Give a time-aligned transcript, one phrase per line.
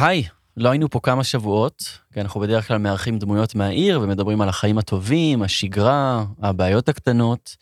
[0.00, 0.24] היי,
[0.56, 4.78] לא היינו פה כמה שבועות, כי אנחנו בדרך כלל מארחים דמויות מהעיר ומדברים על החיים
[4.78, 7.56] הטובים, השגרה, הבעיות הקטנות,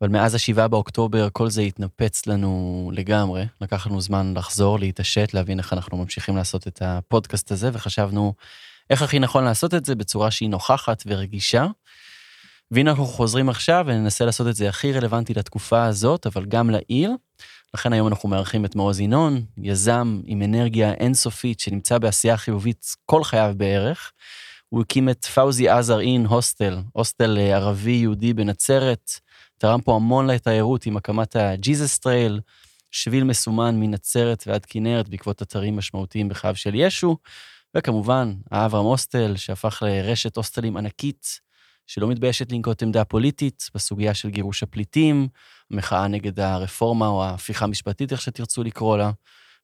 [0.00, 3.46] אבל מאז השבעה באוקטובר כל זה התנפץ לנו לגמרי.
[3.60, 8.34] לקח לנו זמן לחזור, להתעשת, להבין איך אנחנו ממשיכים לעשות את הפודקאסט הזה, וחשבנו
[8.90, 11.66] איך הכי נכון לעשות את זה בצורה שהיא נוכחת ורגישה.
[12.70, 17.10] והנה אנחנו חוזרים עכשיו וננסה לעשות את זה הכי רלוונטי לתקופה הזאת, אבל גם לעיר.
[17.74, 23.24] לכן היום אנחנו מארחים את מעוז ינון, יזם עם אנרגיה אינסופית שנמצא בעשייה חיובית כל
[23.24, 24.12] חייו בערך.
[24.68, 29.10] הוא הקים את פאוזי עאזר Inn הוסטל, הוסטל אה, ערבי-יהודי בנצרת,
[29.58, 32.40] תרם פה המון לתיירות עם הקמת ה Jesus Trail,
[32.90, 37.16] שביל מסומן מנצרת ועד כנרת בעקבות אתרים משמעותיים בחייו של ישו,
[37.76, 41.40] וכמובן, האברהם Hostel, שהפך לרשת הוסטלים ענקית,
[41.86, 45.28] שלא מתביישת לנקוט עמדה פוליטית בסוגיה של גירוש הפליטים,
[45.70, 49.10] מחאה נגד הרפורמה או ההפיכה המשפטית, איך שתרצו לקרוא לה,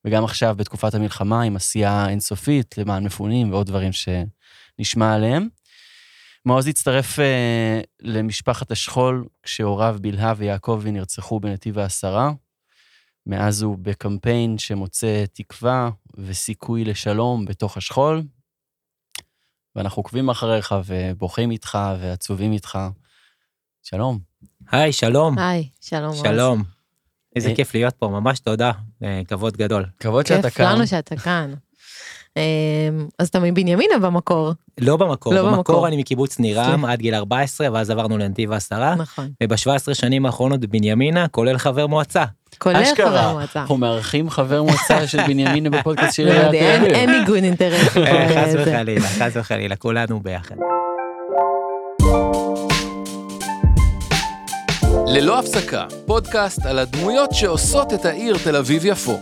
[0.05, 5.49] וגם עכשיו בתקופת המלחמה עם עשייה אינסופית למען מפונים ועוד דברים שנשמע עליהם.
[6.45, 7.23] מעוז הצטרף uh,
[8.01, 12.33] למשפחת השכול כשהוריו בלהה ויעקבי נרצחו בנתיב העשרה.
[13.27, 18.23] מאז הוא בקמפיין שמוצא תקווה וסיכוי לשלום בתוך השכול.
[19.77, 22.79] ואנחנו עוקבים אחריך ובוכים איתך ועצובים איתך.
[23.83, 24.19] שלום.
[24.73, 25.39] היי, שלום.
[25.39, 26.15] היי, שלום.
[26.15, 26.63] שלום.
[27.37, 29.85] איזה אה, כיף להיות פה, ממש תודה, אה, כבוד גדול.
[30.01, 30.75] כבוד שאתה כיף כאן.
[30.75, 31.55] לנו שאתה כאן.
[32.37, 34.53] אמ, אז אתה מבנימינה במקור.
[34.81, 35.89] לא במקור, לא במקור במקור.
[35.89, 39.31] אני מקיבוץ נירם עד גיל 14, ואז עברנו לנתיב העשרה, נכון.
[39.43, 42.25] וב-17 שנים האחרונות בבנימינה, כולל חבר מועצה.
[42.63, 43.61] כולל חבר מועצה.
[43.61, 46.95] אנחנו מארחים חבר מועצה של בנימינה בפודקאסט של לא עיריית תל אביב.
[46.95, 47.89] אין ניגוד אינטרס.
[47.89, 48.63] פה, אה, חס זה.
[48.63, 50.55] וחלילה, חס וחלילה, כולנו ביחד.
[55.07, 59.21] ללא הפסקה, פודקאסט על הדמויות שעושות את העיר תל אביב יפו.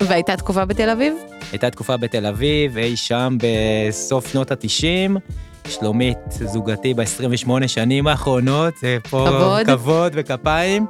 [0.00, 1.14] והייתה תקופה בתל אביב?
[1.52, 5.18] הייתה תקופה בתל אביב, אי שם בסוף שנות ה-90.
[5.72, 9.66] שלומית, זוגתי ב-28 שנים האחרונות, זה פה כבוד.
[9.66, 10.86] כבוד וכפיים.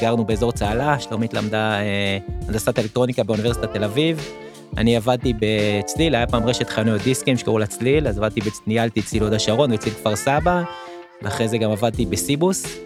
[0.00, 4.28] גרנו באזור צהלה, שלומית למדה אה, הנדסת אלקטרוניקה באוניברסיטת תל אביב.
[4.76, 9.22] אני עבדתי בצליל, היה פעם רשת חנויות דיסקים שקראו לה צליל, אז עבדתי, ניהלתי צליל
[9.22, 10.62] הוד השרון וצליל כפר סבא,
[11.22, 12.78] ואחרי זה גם עבדתי בסיבוס,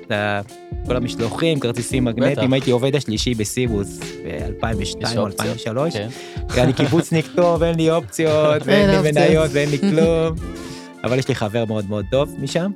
[0.86, 5.66] כל המשלוחים, כרטיסים מגנטיים, הייתי עובד השלישי בסיבוס ב-2002 יש או אופציות.
[5.66, 5.92] 2003.
[5.92, 6.08] כן.
[6.54, 9.12] כי אני קיבוצניק טוב, אין לי אופציות, ואין אין לי.
[9.12, 10.34] מניות ואין לי כלום.
[11.04, 12.70] אבל יש לי חבר מאוד מאוד טוב משם.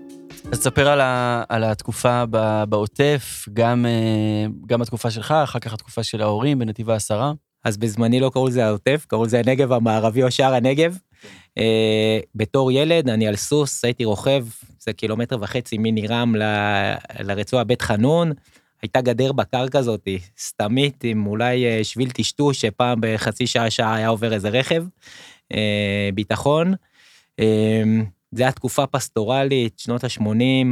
[0.52, 5.72] אז תספר על, ה, על התקופה ב, בעוטף, גם, אה, גם התקופה שלך, אחר כך
[5.72, 7.32] התקופה של ההורים בנתיב העשרה.
[7.64, 10.96] אז בזמני לא קראו לזה העוטף, קראו לזה הנגב המערבי או שער הנגב.
[11.58, 14.46] אה, בתור ילד, אני על סוס, הייתי רוכב,
[14.78, 18.32] זה קילומטר וחצי מנירם ל- לרצועה בית חנון.
[18.82, 24.08] הייתה גדר בקרקע הזאתי, סתמית, עם אולי אה, שביל טשטוש, שפעם בחצי שעה, שעה היה
[24.08, 24.84] עובר איזה רכב.
[25.52, 26.74] אה, ביטחון.
[27.40, 27.82] אה,
[28.32, 30.66] זה היה תקופה פסטורלית, שנות ה-80,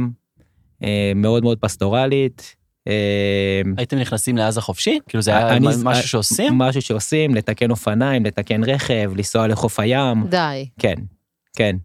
[1.15, 2.55] מאוד מאוד פסטורלית.
[2.87, 4.99] אה, הייתם נכנסים לעזה חופשי?
[5.07, 6.57] כאילו זה היה אני- משהו שעושים?
[6.57, 10.27] משהו שעושים, לתקן אופניים, לתקן רכב, לנסוע לחוף הים.
[10.29, 10.69] די.
[10.79, 10.95] כן,
[11.55, 11.75] כן.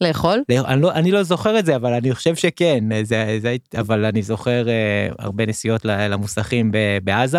[0.00, 0.42] לאכול?
[0.48, 4.04] לא, אני לא, אני לא זוכר את זה, אבל אני חושב שכן, זה, זה, אבל
[4.04, 7.38] אני זוכר אה, הרבה נסיעות ל- למוסכים ב- בעזה,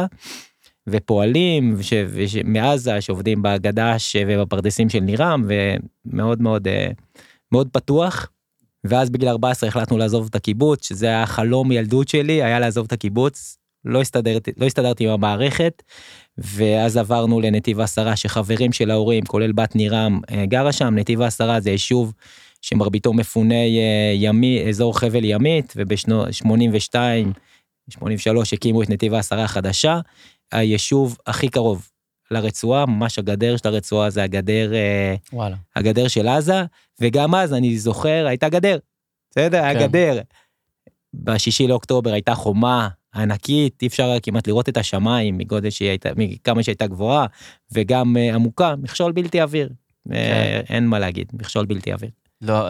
[0.88, 6.90] ופועלים וש, וש, מעזה שעובדים בגד"ש ובפרדסים של נירם, ומאוד מאוד אה,
[7.52, 8.30] מאוד פתוח.
[8.84, 12.94] ואז בגיל 14 החלטנו לעזוב את הקיבוץ, שזה היה חלום ילדות שלי, היה לעזוב את
[12.94, 13.58] הקיבוץ.
[13.86, 15.84] לא הסתדרתי, לא הסתדרתי עם המערכת,
[16.38, 20.96] ואז עברנו לנתיב העשרה, שחברים של ההורים, כולל בת נירם, אה, גרה שם.
[20.96, 22.14] נתיב העשרה זה יישוב
[22.62, 27.34] שמרביתו מפוני אה, ימי, אזור חבל ימית, ובשנות 82,
[27.90, 30.00] 83 הקימו את נתיב העשרה החדשה.
[30.52, 31.90] היישוב הכי קרוב
[32.32, 35.56] לרצועה, ממש הגדר של הרצועה זה הגדר, אה, וואלה.
[35.76, 36.64] הגדר של עזה,
[37.02, 38.78] וגם אז אני זוכר, הייתה גדר.
[39.32, 39.80] בסדר, כן.
[39.80, 40.22] גדר.
[41.14, 46.10] בשישי לאוקטובר הייתה חומה ענקית, אי אפשר היה כמעט לראות את השמיים מגודל שהיא הייתה,
[46.16, 47.26] מכמה שהייתה גבוהה,
[47.72, 49.70] וגם אה, עמוקה, מכשול בלתי עביר.
[50.12, 52.10] אה, אין מה להגיד, מכשול בלתי עביר,
[52.42, 52.70] לא,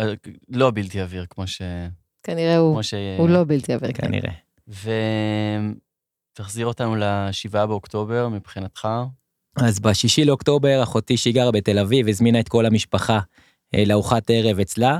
[0.49, 1.61] לא בלתי עביר, כמו ש...
[2.23, 2.93] כנראה הוא כמו ש...
[3.17, 3.91] הוא לא בלתי עבר.
[3.91, 4.07] כן.
[4.07, 4.31] כנראה.
[6.39, 8.87] ותחזיר אותנו לשבעה באוקטובר מבחינתך.
[9.55, 13.19] אז בשישי לאוקטובר אחותי שהיא גרה בתל אביב הזמינה את כל המשפחה
[13.75, 14.99] אה, לארוחת ערב אצלה,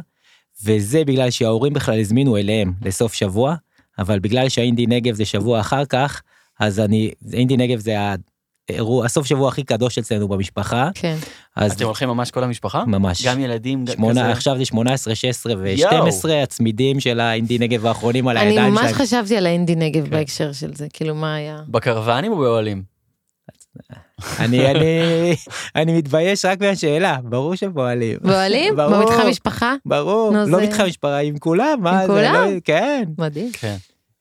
[0.64, 3.56] וזה בגלל שההורים בכלל הזמינו אליהם לסוף שבוע,
[4.00, 6.22] אבל בגלל שהאינדי נגב זה שבוע אחר כך,
[6.60, 7.96] אז אני, אינדי נגב זה
[8.70, 11.16] האירוע, הסוף שבוע הכי קדוש אצלנו במשפחה, כן.
[11.56, 12.84] אז אתם הולכים ממש כל המשפחה?
[12.86, 13.26] ממש.
[13.26, 13.86] גם ילדים?
[13.94, 14.32] שמונה, כזה?
[14.32, 16.06] עכשיו זה 18, 16 יואו.
[16.06, 18.94] ו-12 הצמידים של האינדי נגב האחרונים על אני הידיים ממש שלהם.
[18.94, 20.10] חשבתי על האינדי נגב כן.
[20.10, 21.58] בהקשר של זה, כאילו מה היה?
[21.68, 22.84] בקרוונים או באוהלים?
[24.40, 25.36] אני, אני,
[25.76, 28.18] אני מתבייש רק מהשאלה, ברור שפועלים.
[28.24, 28.76] פועלים?
[28.76, 28.96] ברור.
[29.06, 29.74] במתחם משפחה?
[29.86, 32.34] ברור, לא זה- מתחם משפחה, עם כולם, זה, כולם?
[32.34, 33.04] לא, כן.
[33.18, 33.50] מדהים.
[33.54, 33.76] כן.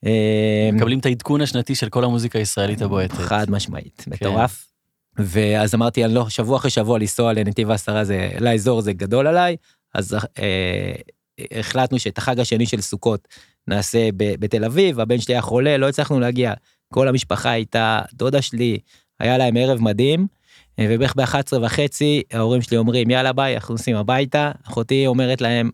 [0.06, 3.14] אה, מקבלים את העדכון השנתי של כל המוזיקה הישראלית הבועטת.
[3.14, 4.10] חד משמעית, כן.
[4.10, 4.66] מטורף.
[5.19, 9.56] ואז אמרתי, אני לא, שבוע אחרי שבוע לנסוע לנתיב העשרה זה, לאזור זה גדול עליי,
[9.94, 10.93] אז אה,
[11.58, 13.28] החלטנו שאת החג השני של סוכות
[13.69, 16.52] נעשה ב, בתל אביב, הבן שלי היה חולה, לא הצלחנו להגיע.
[16.94, 18.78] כל המשפחה הייתה, דודה שלי,
[19.20, 20.26] היה להם ערב מדהים,
[20.81, 25.70] ובערך ב-11 וחצי ההורים שלי אומרים, יאללה ביי, אנחנו נוסעים הביתה, אחותי אומרת להם,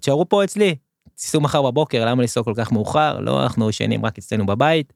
[0.00, 0.74] תשארו פה אצלי,
[1.18, 3.20] תיסעו מחר בבוקר, למה לנסוע כל כך מאוחר?
[3.20, 4.92] לא, אנחנו ישנים רק אצלנו בבית.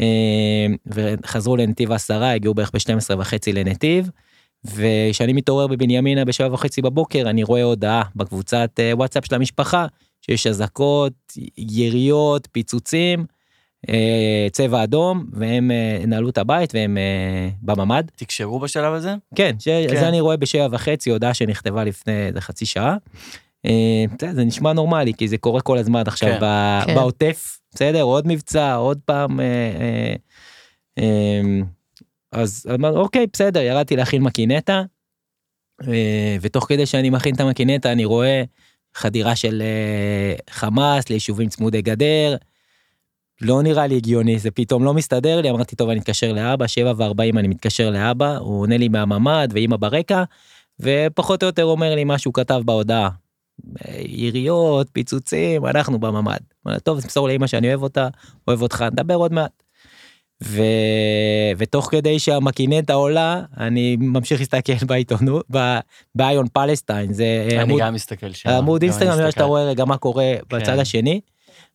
[0.00, 4.10] אה, וחזרו לנתיב העשרה, הגיעו בערך ב-12 וחצי לנתיב.
[4.64, 9.86] וכשאני מתעורר בבנימינה בשבע וחצי בבוקר, אני רואה הודעה בקבוצת אה, וואטסאפ של המשפחה,
[10.20, 11.12] שיש אזעקות,
[11.58, 13.24] יריות, פיצוצים,
[13.88, 15.70] אה, צבע אדום, והם
[16.06, 16.98] נעלו את הבית והם
[17.62, 18.04] בממ"ד.
[18.16, 19.14] תקשרו בשלב הזה?
[19.34, 19.68] כן, ש...
[19.68, 19.96] כן.
[19.96, 22.96] זה אני רואה בשבע וחצי, הודעה שנכתבה לפני חצי שעה.
[23.66, 26.38] אה, זה נשמע נורמלי, כי זה קורה כל הזמן עכשיו כן.
[26.40, 26.80] ב...
[26.86, 26.94] כן.
[26.94, 28.02] בעוטף, בסדר?
[28.02, 29.40] עוד מבצע, עוד פעם.
[29.40, 30.14] אה,
[30.98, 31.40] אה,
[32.32, 34.82] אז אמרנו, אוקיי, בסדר, ירדתי להכין מקינטה,
[36.40, 38.42] ותוך כדי שאני מכין את המקינטה, אני רואה
[38.94, 39.62] חדירה של
[40.50, 42.36] חמאס ליישובים צמודי גדר.
[43.40, 46.92] לא נראה לי הגיוני, זה פתאום לא מסתדר לי, אמרתי, טוב, אני אתקשר לאבא, שבע
[46.96, 50.24] וארבעים אני מתקשר לאבא, הוא עונה לי מהממ"ד ואימא ברקע,
[50.80, 53.08] ופחות או יותר אומר לי מה שהוא כתב בהודעה.
[53.98, 56.40] יריות, פיצוצים, אנחנו בממ"ד.
[56.82, 58.08] טוב, תמסור לאמא שאני אוהב אותה,
[58.48, 59.62] אוהב אותך, נדבר עוד מעט.
[60.44, 60.62] ו...
[61.58, 65.78] ותוך כדי שהמקינטה עולה, אני ממשיך להסתכל בעיתונות, ב-
[66.14, 68.48] באיון פלסטיין, זה אה, אני עמוד, גם מסתכל שם.
[68.50, 69.44] עמוד גם אינסטגרם, אני רואה שאתה.
[69.44, 70.78] רואה רגע מה קורה בצד כן.
[70.78, 71.20] השני.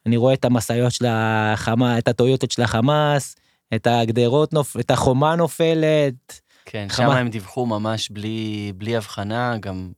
[0.06, 3.36] אני רואה את המשאיות של החמאס, את הטויוטות של החמאס,
[3.76, 4.78] את הגדרות, נופ...
[4.80, 6.42] את החומה נופלת.
[6.66, 7.18] כן, שם חמה.
[7.18, 9.92] הם דיווחו ממש בלי, בלי הבחנה, גם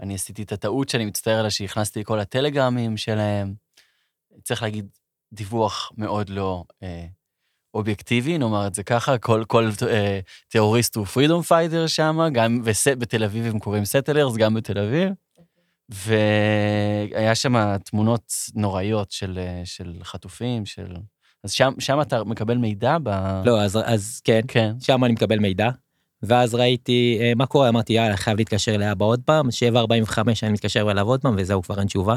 [0.00, 3.54] אני עשיתי את הטעות שאני מצטער עליה שהכנסתי כל הטלגרמים שלהם.
[4.42, 4.88] צריך להגיד,
[5.32, 7.06] דיווח מאוד לא אה,
[7.74, 12.88] אובייקטיבי, נאמר את זה ככה, כל, כל אה, טרוריסט הוא freedom fighter שם, גם ווסט,
[12.88, 15.12] בתל אביב הם קוראים settlers, גם בתל אביב.
[15.88, 20.96] והיה שם תמונות נוראיות של, אה, של חטופים, של...
[21.44, 23.08] אז שם, שם אתה מקבל מידע ב...
[23.44, 24.72] לא, אז, אז כן, כן.
[24.80, 25.70] שם אני מקבל מידע.
[26.26, 30.90] ואז ראיתי אה, מה קורה, אמרתי יאללה חייב להתקשר לאבא עוד פעם, 7.45 אני מתקשר
[30.90, 32.16] אליו עוד פעם וזהו כבר אין תשובה.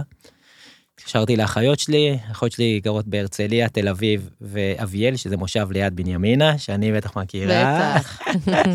[0.96, 6.92] התקשרתי לאחיות שלי, האחיות שלי גרות בהרצליה, תל אביב ואביאל, שזה מושב ליד בנימינה, שאני
[6.92, 7.96] בטח מכירה.
[7.96, 8.22] בטח.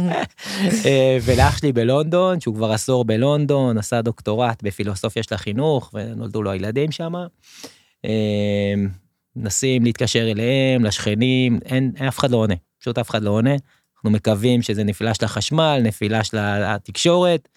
[0.86, 6.50] אה, ולאח שלי בלונדון, שהוא כבר עשור בלונדון, עשה דוקטורט בפילוסופיה של החינוך, ונולדו לו
[6.50, 7.12] הילדים שם.
[9.36, 13.54] מנסים להתקשר אליהם, לשכנים, אין, אף אחד לא עונה, פשוט אף אחד לא עונה.
[14.02, 17.48] אנחנו מקווים שזה נפילה של החשמל, נפילה של התקשורת.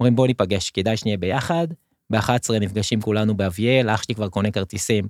[0.00, 1.68] אומרים בוא ניפגש, כדאי שנהיה ביחד.
[2.10, 5.08] ב-11 נפגשים כולנו באביאל, אח שלי כבר קונה כרטיסים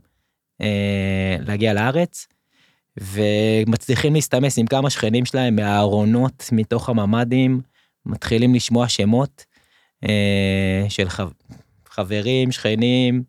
[0.61, 2.27] אה, להגיע לארץ.
[3.01, 7.61] ומצליחים להסתמס עם כמה שכנים שלהם מהארונות מתוך הממ"דים,
[8.07, 9.45] מתחילים לשמוע שמות
[10.05, 11.31] אה, של חב...
[11.89, 13.23] חברים, שכנים,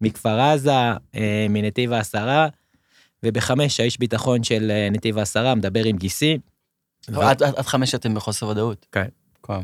[0.00, 0.72] מכפר עזה,
[1.14, 2.48] אה, מנתיב העשרה,
[3.22, 6.38] ובחמש האיש ביטחון של אה, נתיב העשרה מדבר עם גיסי.
[7.08, 8.86] עד, עד, חמש אתם בחוסר ודאות.
[8.92, 9.08] כן.
[9.42, 9.60] כן.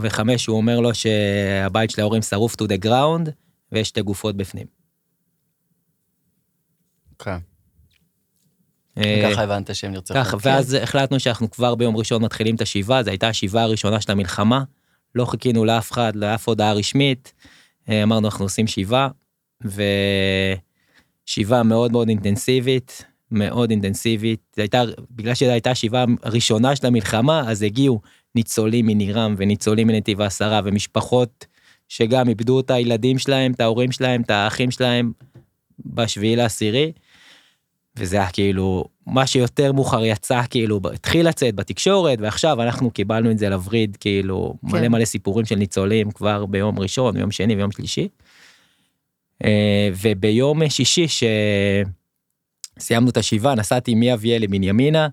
[0.00, 3.30] וחמש, הוא אומר לו שהבית של ההורים שרוף to the ground,
[3.72, 4.66] ויש שתי גופות בפנים.
[7.18, 7.38] כן.
[8.98, 10.14] אה, ככה הבנת שהם נרצחו.
[10.14, 14.12] ככה, ואז החלטנו שאנחנו כבר ביום ראשון מתחילים את השבעה, זו הייתה השבעה הראשונה של
[14.12, 14.64] המלחמה,
[15.14, 17.34] לא חיכינו לאף אחד, לאף הודעה רשמית,
[17.88, 19.08] אה, אמרנו אנחנו עושים שבעה,
[21.26, 27.50] ושבעה מאוד מאוד אינטנסיבית, מאוד אינטנסיבית, זו הייתה, בגלל שזו הייתה השבעה הראשונה של המלחמה,
[27.50, 28.00] אז הגיעו
[28.34, 31.46] ניצולים מנירם וניצולים מנתיב העשרה, ומשפחות
[31.88, 35.12] שגם איבדו את הילדים שלהם, את ההורים שלהם, את האחים שלהם,
[35.86, 36.92] בשביעי לעשירי.
[37.98, 43.38] וזה היה כאילו, מה שיותר מאוחר יצא, כאילו, התחיל לצאת בתקשורת, ועכשיו אנחנו קיבלנו את
[43.38, 44.76] זה לווריד, כאילו, כן.
[44.76, 48.08] מלא מלא סיפורים של ניצולים כבר ביום ראשון, ביום שני ויום שלישי.
[49.44, 51.06] אה, וביום שישי,
[52.78, 55.08] שסיימנו את השבעה, נסעתי מאביאל לבנימינה,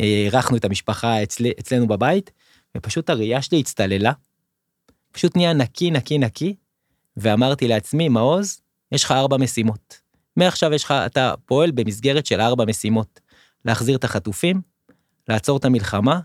[0.00, 2.30] אה, אירחנו את המשפחה אצל, אצלנו בבית,
[2.76, 4.12] ופשוט הראייה שלי הצטללה.
[5.12, 6.54] פשוט נהיה נקי, נקי, נקי,
[7.16, 8.60] ואמרתי לעצמי, מעוז,
[8.92, 10.00] יש לך ארבע משימות.
[10.36, 13.20] מעכשיו יש לך, אתה פועל במסגרת של ארבע משימות.
[13.64, 14.60] להחזיר את החטופים,
[15.28, 16.20] לעצור את המלחמה,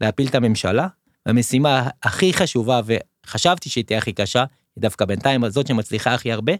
[0.00, 0.88] להפיל את הממשלה,
[1.26, 4.44] והמשימה הכי חשובה, וחשבתי שהיא תהיה הכי קשה,
[4.76, 6.52] היא דווקא בינתיים הזאת שמצליחה הכי הרבה,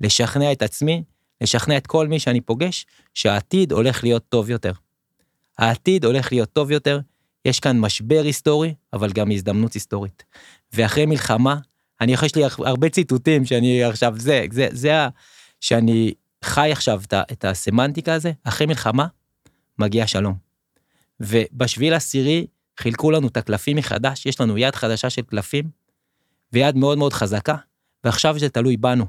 [0.00, 1.02] לשכנע את עצמי,
[1.40, 4.72] לשכנע את כל מי שאני פוגש, שהעתיד הולך להיות טוב יותר.
[5.58, 7.00] העתיד הולך להיות טוב יותר,
[7.44, 10.24] יש כאן משבר היסטורי, אבל גם הזדמנות היסטורית.
[10.72, 11.56] ואחרי מלחמה,
[12.00, 15.08] אני, יש לי הרבה ציטוטים שאני עכשיו, זה, זה, זה ה...
[15.60, 16.14] שאני
[16.44, 19.06] חי עכשיו את, את הסמנטיקה הזה, אחרי מלחמה,
[19.78, 20.34] מגיע שלום.
[21.20, 22.46] ובשביל עשירי
[22.80, 25.64] חילקו לנו את הקלפים מחדש, יש לנו יד חדשה של קלפים,
[26.52, 27.56] ויד מאוד מאוד חזקה,
[28.04, 29.06] ועכשיו זה תלוי בנו.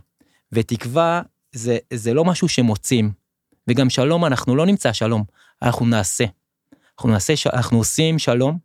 [0.51, 3.11] ותקווה זה, זה לא משהו שמוצאים,
[3.69, 5.23] וגם שלום, אנחנו לא נמצא שלום,
[5.61, 6.25] אנחנו נעשה.
[6.97, 8.57] אנחנו נעשה, ש- אנחנו עושים שלום,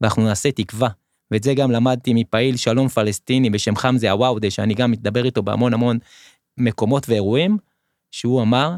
[0.00, 0.88] ואנחנו נעשה תקווה.
[1.30, 5.74] ואת זה גם למדתי מפעיל שלום פלסטיני בשם חמזה עוואודה, שאני גם מתדבר איתו בהמון
[5.74, 5.98] המון
[6.58, 7.58] מקומות ואירועים,
[8.10, 8.76] שהוא אמר,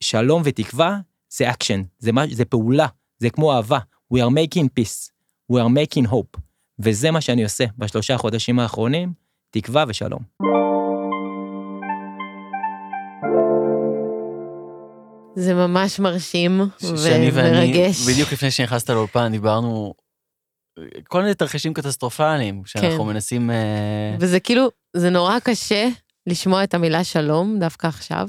[0.00, 0.98] שלום ותקווה
[1.30, 2.86] זה אקשן, זה, מה- זה פעולה,
[3.18, 3.78] זה כמו אהבה.
[4.14, 5.10] We are making peace,
[5.52, 6.40] we are making hope.
[6.78, 9.12] וזה מה שאני עושה בשלושה חודשים האחרונים,
[9.50, 10.22] תקווה ושלום.
[15.42, 18.08] זה ממש מרשים ש- שאני ואני, ומרגש.
[18.08, 19.94] בדיוק לפני שנכנסת לאולפן, דיברנו
[21.08, 23.10] כל מיני תרחישים קטסטרופליים, שאנחנו כן.
[23.10, 23.50] מנסים...
[23.50, 25.88] אה, וזה כאילו, זה נורא קשה
[26.26, 28.28] לשמוע את המילה שלום דווקא עכשיו.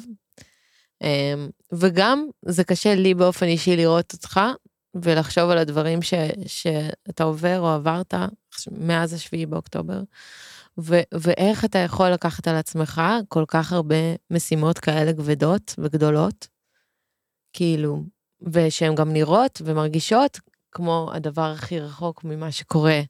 [1.04, 4.40] אמ, וגם זה קשה לי באופן אישי לראות אותך
[4.96, 6.14] ולחשוב על הדברים ש,
[6.48, 8.14] שאתה עובר או עברת
[8.72, 10.02] מאז השביעי באוקטובר.
[10.80, 13.96] ו, ואיך אתה יכול לקחת על עצמך כל כך הרבה
[14.32, 16.48] משימות כאלה כבדות וגדולות,
[17.54, 18.04] כאילו,
[18.42, 20.40] ושהן גם נראות ומרגישות
[20.72, 23.02] כמו הדבר הכי רחוק ממה שקורה.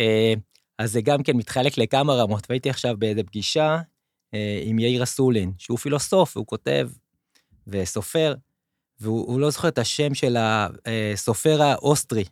[0.00, 0.34] אה,
[0.78, 3.78] אז זה גם כן מתחלק לכמה רמות, והייתי עכשיו באיזה פגישה
[4.34, 6.88] אה, עם יאיר אסולין, שהוא פילוסוף, הוא כותב
[7.66, 8.34] וסופר,
[9.00, 12.24] והוא הוא לא זוכר את השם של הסופר האוסטרי,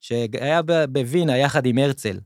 [0.00, 0.60] שהיה
[0.92, 2.20] בווינה יחד עם הרצל,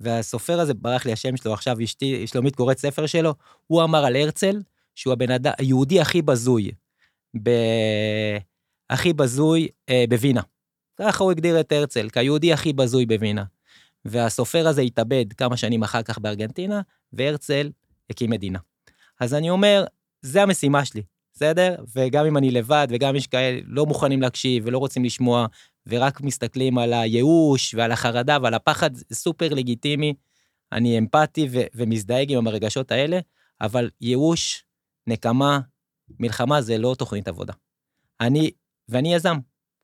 [0.00, 3.34] והסופר הזה, ברח לי השם שלו, עכשיו אשתי, שלומית קוראת ספר שלו,
[3.66, 4.62] הוא אמר על הרצל
[4.94, 6.70] שהוא הבן אדם, היהודי הכי בזוי,
[8.90, 10.42] הכי בזוי אה, בווינה.
[10.96, 13.44] ככה הוא הגדיר את הרצל, כיהודי הכי בזוי בווינה.
[14.04, 16.80] והסופר הזה התאבד כמה שנים אחר כך בארגנטינה,
[17.12, 17.70] והרצל
[18.10, 18.58] הקים מדינה.
[19.20, 19.84] אז אני אומר,
[20.22, 21.02] זה המשימה שלי,
[21.34, 21.74] בסדר?
[21.96, 25.46] וגם אם אני לבד, וגם יש כאלה לא מוכנים להקשיב ולא רוצים לשמוע,
[25.86, 30.14] ורק מסתכלים על הייאוש ועל החרדה ועל הפחד, זה סופר לגיטימי.
[30.72, 33.18] אני אמפתי ו- ומזדהג עם הרגשות האלה,
[33.60, 34.64] אבל ייאוש,
[35.06, 35.60] נקמה,
[36.20, 37.52] מלחמה זה לא תוכנית עבודה.
[38.20, 38.50] אני,
[38.88, 39.36] ואני יזם.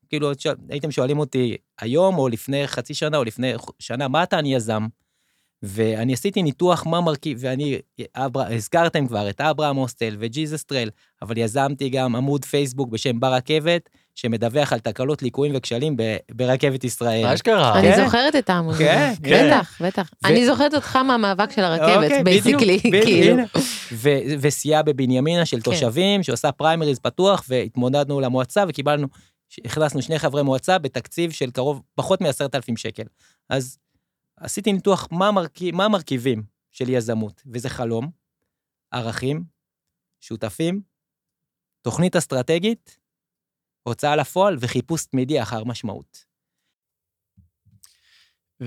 [0.08, 0.30] כאילו,
[0.68, 4.86] הייתם שואלים אותי היום, או לפני חצי שנה, או לפני שנה, מה אתה, אני יזם?
[5.62, 7.78] ואני עשיתי ניתוח מה מרכיב, ואני,
[8.14, 10.90] אברה, הזכרתם כבר את אברהם Hostel ו Jesus Trail,
[11.22, 15.96] אבל יזמתי גם עמוד פייסבוק בשם ברכבת, שמדווח על תקלות, ליקויים וכשלים
[16.30, 17.26] ברכבת ישראל.
[17.26, 17.78] מה שקרה?
[17.78, 18.04] אני כן.
[18.04, 18.84] זוכרת את העמוד הזה.
[18.84, 19.46] כן, כן.
[19.46, 20.10] בטח, בטח.
[20.24, 23.36] ו- אני זוכרת אותך מהמאבק של הרכבת, אוקיי, basically, בדיוק, כאילו.
[24.40, 25.62] וסיעה בבנימינה של כן.
[25.62, 29.06] תושבים, שעושה פריימריז פתוח, והתמודדנו למועצה וקיבלנו,
[29.64, 33.04] הכנסנו שני חברי מועצה בתקציב של קרוב, פחות מ-10,000 שקל.
[33.48, 33.78] אז
[34.36, 36.42] עשיתי ניתוח מה המרכיבים
[36.72, 38.10] של יזמות, וזה חלום,
[38.90, 39.44] ערכים,
[40.20, 40.80] שותפים,
[41.82, 42.98] תוכנית אסטרטגית,
[43.82, 46.32] הוצאה לפועל וחיפוש תמידי אחר משמעות.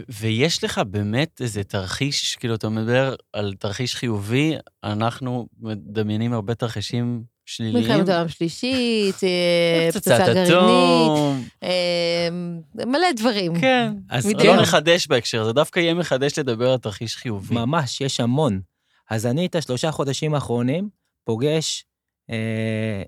[0.10, 4.54] ויש לך באמת איזה תרחיש, כאילו, אתה מדבר על תרחיש חיובי,
[4.84, 7.88] אנחנו מדמיינים הרבה תרחישים שליליים.
[7.88, 11.48] מלחמת העולם שלישית, אה, פצצה גרעינית.
[11.64, 12.30] אה,
[12.76, 13.62] מלא דברים.
[13.62, 13.94] כן.
[14.10, 14.62] אז לא.
[14.62, 17.56] נחדש בהקשר, זה דווקא יהיה מחדש לדבר על תרחיש חיובי.
[17.56, 18.62] ממש, יש המון.
[19.10, 20.90] אז אני את השלושה חודשים האחרונים
[21.24, 21.86] פוגש
[22.30, 23.04] אה,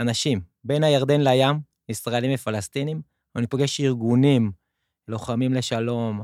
[0.00, 1.56] אנשים, בין הירדן לים,
[1.88, 3.02] ישראלים ופלסטינים,
[3.36, 4.52] אני פוגש ארגונים,
[5.08, 6.22] לוחמים לשלום,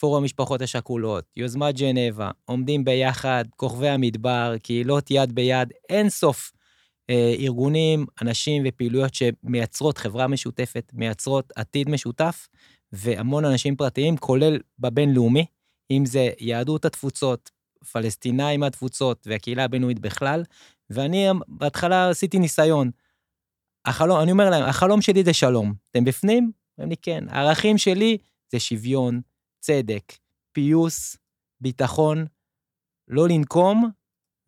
[0.00, 6.52] פורום המשפחות השכולות, יוזמת ג'נבה, עומדים ביחד, כוכבי המדבר, קהילות יד ביד, אין סוף
[7.10, 12.48] אה, ארגונים, אנשים ופעילויות שמייצרות חברה משותפת, מייצרות עתיד משותף,
[12.92, 15.46] והמון אנשים פרטיים, כולל בבינלאומי,
[15.90, 17.50] אם זה יהדות התפוצות,
[17.92, 20.42] פלסטינאים מהתפוצות והקהילה הבינלאומית בכלל,
[20.90, 22.90] ואני בהתחלה עשיתי ניסיון.
[23.84, 25.72] החלום, אני אומר להם, החלום שלי זה שלום.
[25.90, 26.50] אתם בפנים?
[26.78, 27.24] אומרים לי, כן.
[27.28, 28.18] הערכים שלי
[28.52, 29.20] זה שוויון,
[29.60, 30.12] צדק,
[30.52, 31.16] פיוס,
[31.60, 32.26] ביטחון,
[33.08, 33.90] לא לנקום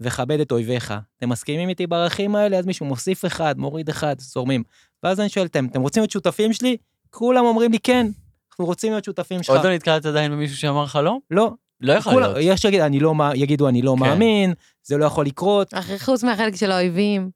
[0.00, 0.94] וכבד את אויביך.
[1.18, 2.58] אתם מסכימים איתי בערכים האלה?
[2.58, 4.62] אז מישהו מוסיף אחד, מוריד אחד, זורמים.
[5.02, 6.76] ואז אני שואל אותם, אתם רוצים להיות שותפים שלי?
[7.10, 8.06] כולם אומרים לי, כן,
[8.50, 9.56] אנחנו רוצים להיות שותפים שלך.
[9.56, 11.18] עוד לא נתקלת עדיין במישהו שאמר לך לא?
[11.30, 12.36] לא, לא יכול להיות.
[12.40, 14.00] יש שיגיד, אני לא, יגידו, אני לא כן.
[14.00, 15.74] מאמין, זה לא יכול לקרות.
[15.74, 17.30] אחרי חוץ מהחלק של האויבים.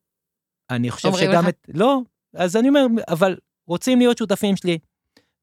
[0.71, 1.49] אני חושב שגם לך?
[1.49, 1.71] את...
[1.75, 1.99] לא,
[2.35, 4.79] אז אני אומר, אבל רוצים להיות שותפים שלי.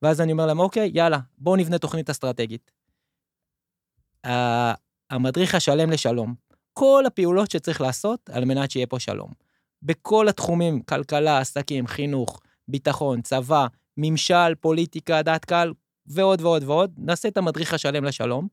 [0.02, 2.72] ואז אני אומר להם, אוקיי, יאללה, בואו נבנה תוכנית אסטרטגית.
[5.10, 6.34] המדריך השלם לשלום.
[6.74, 9.32] כל הפעולות שצריך לעשות על מנת שיהיה פה שלום.
[9.84, 15.74] בכל התחומים, כלכלה, עסקים, חינוך, ביטחון, צבא, ממשל, פוליטיקה, דעת קהל,
[16.08, 18.48] ועוד ועוד ועוד, נעשה את המדריך השלם לשלום,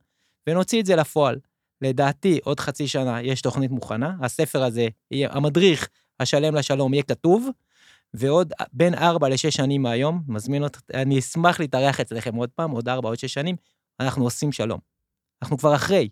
[0.47, 1.39] ונוציא את זה לפועל.
[1.83, 5.89] לדעתי, עוד חצי שנה יש תוכנית מוכנה, הספר הזה, המדריך
[6.21, 7.49] השלם לשלום יהיה כתוב,
[8.15, 12.89] ועוד בין ארבע לשש שנים מהיום, מזמין אותך, אני אשמח להתארח אצלכם עוד פעם, עוד
[12.89, 13.57] ארבע, עוד שש שנים,
[14.01, 14.81] אנחנו עושים שלום.
[15.43, 16.09] אנחנו כבר אחרי.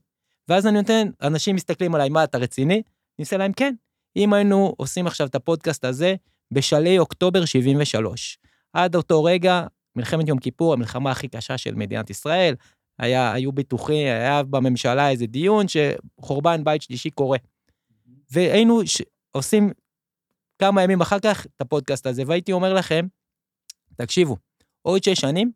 [0.48, 2.74] ואז אני נותן, אנשים מסתכלים עליי, מה, אתה רציני?
[2.74, 2.82] אני
[3.24, 3.74] עושה להם, כן.
[4.16, 6.14] אם היינו עושים עכשיו את הפודקאסט הזה
[6.52, 8.38] בשלהי אוקטובר 73,
[8.72, 12.54] עד אותו רגע, מלחמת יום כיפור, המלחמה הכי קשה של מדינת ישראל,
[12.98, 17.38] היה, היו ביטוחים, היה בממשלה איזה דיון שחורבן בית שלישי קורה.
[18.30, 19.02] והיינו ש...
[19.32, 19.70] עושים
[20.58, 23.06] כמה ימים אחר כך את הפודקאסט הזה, והייתי אומר לכם,
[23.96, 24.36] תקשיבו,
[24.82, 25.52] עוד שש שנים,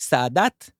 [0.00, 0.70] סאדאת,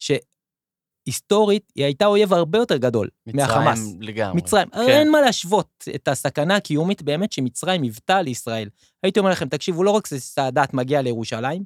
[0.00, 3.78] שהיסטורית היא הייתה אויב הרבה יותר גדול מהחמאס.
[3.78, 4.36] מצרים לגמרי.
[4.36, 4.80] מצרים, כן.
[4.80, 8.68] אין מה להשוות את הסכנה הקיומית באמת שמצרים היוותה לישראל.
[9.02, 11.64] הייתי אומר לכם, תקשיבו, לא רק שסאדאת מגיע לירושלים,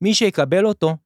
[0.00, 0.96] מי שיקבל אותו,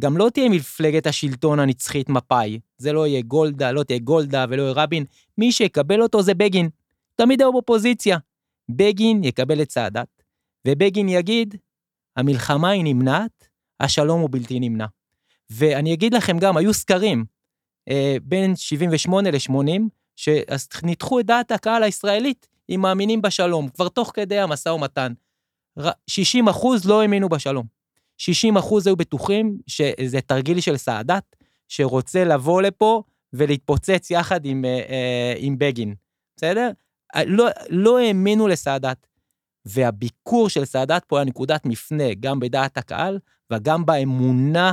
[0.00, 2.60] גם לא תהיה מפלגת השלטון הנצחית מפא"י.
[2.78, 5.04] זה לא יהיה גולדה, לא תהיה גולדה ולא יהיה רבין.
[5.38, 6.68] מי שיקבל אותו זה בגין.
[7.14, 8.18] תמיד היו באופוזיציה.
[8.68, 10.22] בגין יקבל את סאדאת,
[10.66, 11.54] ובגין יגיד,
[12.16, 13.48] המלחמה היא נמנעת,
[13.80, 14.86] השלום הוא בלתי נמנע.
[15.50, 17.24] ואני אגיד לכם גם, היו סקרים
[17.88, 19.82] אה, בין 78 ל-80,
[20.16, 25.12] שניתחו את דעת הקהל הישראלית, אם מאמינים בשלום, כבר תוך כדי המשא ומתן.
[26.06, 27.66] 60 אחוז לא האמינו בשלום.
[28.18, 31.36] 60 אחוז היו בטוחים שזה תרגיל של סאדאת,
[31.68, 35.94] שרוצה לבוא לפה ולהתפוצץ יחד עם, אה, אה, עם בגין,
[36.36, 36.70] בסדר?
[37.26, 39.06] לא, לא האמינו לסאדאת.
[39.64, 43.18] והביקור של סאדאת פה היה נקודת מפנה, גם בדעת הקהל
[43.52, 44.72] וגם באמונה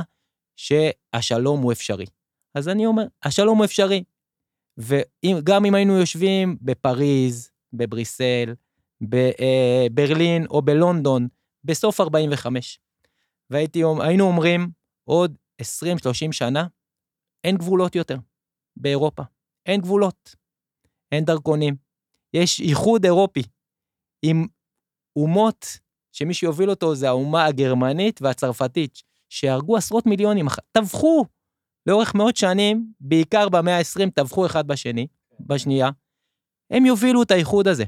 [0.56, 2.06] שהשלום הוא אפשרי.
[2.54, 4.04] אז אני אומר, השלום הוא אפשרי.
[4.78, 8.54] וגם אם היינו יושבים בפריז, בבריסל,
[9.00, 11.28] בברלין או בלונדון,
[11.64, 12.80] בסוף 45,
[13.50, 14.70] והיינו אומרים,
[15.04, 15.64] עוד 20-30
[16.32, 16.66] שנה,
[17.44, 18.16] אין גבולות יותר
[18.76, 19.22] באירופה.
[19.66, 20.34] אין גבולות.
[21.12, 21.83] אין דרכונים.
[22.34, 23.42] יש איחוד אירופי
[24.22, 24.46] עם
[25.16, 25.66] אומות
[26.12, 31.24] שמי שיוביל אותו זה האומה הגרמנית והצרפתית, שהרגו עשרות מיליונים, טבחו
[31.86, 35.06] לאורך מאות שנים, בעיקר במאה ה-20, טבחו אחד בשני,
[35.40, 35.90] בשנייה.
[36.70, 37.84] הם יובילו את האיחוד הזה.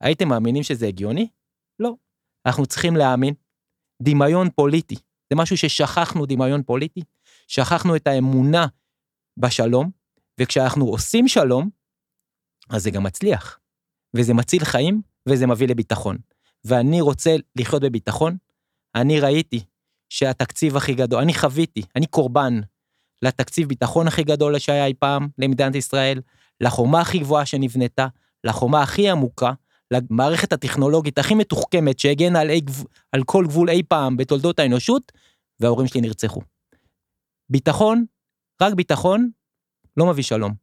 [0.00, 1.28] הייתם מאמינים שזה הגיוני?
[1.78, 1.94] לא.
[2.46, 3.34] אנחנו צריכים להאמין.
[4.02, 4.94] דמיון פוליטי,
[5.30, 7.00] זה משהו ששכחנו דמיון פוליטי,
[7.48, 8.66] שכחנו את האמונה
[9.36, 9.90] בשלום,
[10.40, 11.70] וכשאנחנו עושים שלום,
[12.72, 13.58] אז זה גם מצליח.
[14.16, 16.16] וזה מציל חיים, וזה מביא לביטחון.
[16.64, 18.36] ואני רוצה לחיות בביטחון.
[18.94, 19.64] אני ראיתי
[20.08, 22.60] שהתקציב הכי גדול, אני חוויתי, אני קורבן
[23.22, 26.20] לתקציב ביטחון הכי גדול שהיה אי פעם למדינת ישראל,
[26.60, 28.06] לחומה הכי גבוהה שנבנתה,
[28.44, 29.52] לחומה הכי עמוקה,
[29.90, 32.50] למערכת הטכנולוגית הכי מתוחכמת שהגנה על.
[33.12, 35.12] על כל גבול אי פעם בתולדות האנושות,
[35.60, 36.40] וההורים שלי נרצחו.
[37.48, 38.04] ביטחון,
[38.62, 39.30] רק ביטחון,
[39.96, 40.54] לא מביא שלום.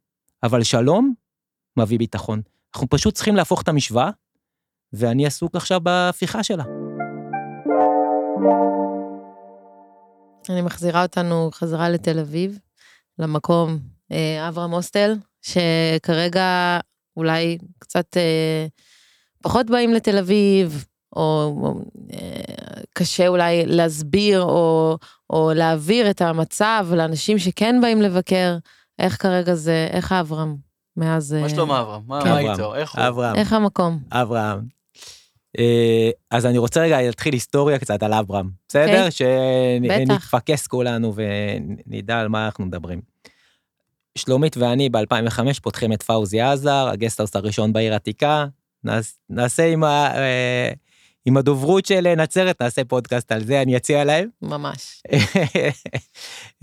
[0.42, 1.14] אבל שלום
[1.80, 2.42] מביא ביטחון.
[2.74, 4.10] אנחנו פשוט צריכים להפוך את המשוואה,
[4.92, 6.64] ואני עסוק עכשיו בהפיכה שלה.
[10.48, 12.58] אני מחזירה אותנו חזרה לתל אביב,
[13.18, 13.78] למקום
[14.12, 16.78] אה, אברהם הוסטל, שכרגע
[17.16, 18.66] אולי קצת אה,
[19.42, 20.84] פחות באים לתל אביב,
[21.16, 21.54] או,
[22.12, 24.98] אה, קשה אולי להסביר או,
[25.30, 28.56] או להעביר את המצב לאנשים שכן באים לבקר.
[28.98, 30.56] איך כרגע זה, איך אברהם
[30.96, 31.32] מאז...
[31.32, 32.02] מה אה, שלום אברהם?
[32.06, 32.50] מה כן.
[32.50, 32.74] איתו?
[32.74, 33.08] איך הוא?
[33.08, 33.98] אברהם, איך המקום?
[34.12, 34.60] אברהם.
[35.58, 39.06] אה, אז אני רוצה רגע להתחיל היסטוריה קצת על אברהם, בסדר?
[39.06, 39.10] אוקיי.
[40.10, 41.14] שנתפקס כולנו
[41.86, 43.00] ונדע על מה אנחנו מדברים.
[44.18, 48.46] שלומית ואני ב-2005 פותחים את פאוזי עזאר, ה guesthouse הראשון בעיר עתיקה.
[48.84, 50.70] נעש- נעשה עם, ה, אה,
[51.26, 54.28] עם הדוברות של נצרת, נעשה פודקאסט על זה, אני אציע להם.
[54.42, 55.02] ממש.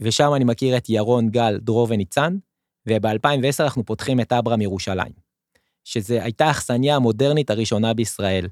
[0.00, 2.36] ושם אני מכיר את ירון, גל, דרור וניצן,
[2.86, 5.12] וב-2010 אנחנו פותחים את אברהם ירושלים,
[5.84, 8.48] שזו הייתה האכסניה המודרנית הראשונה בישראל.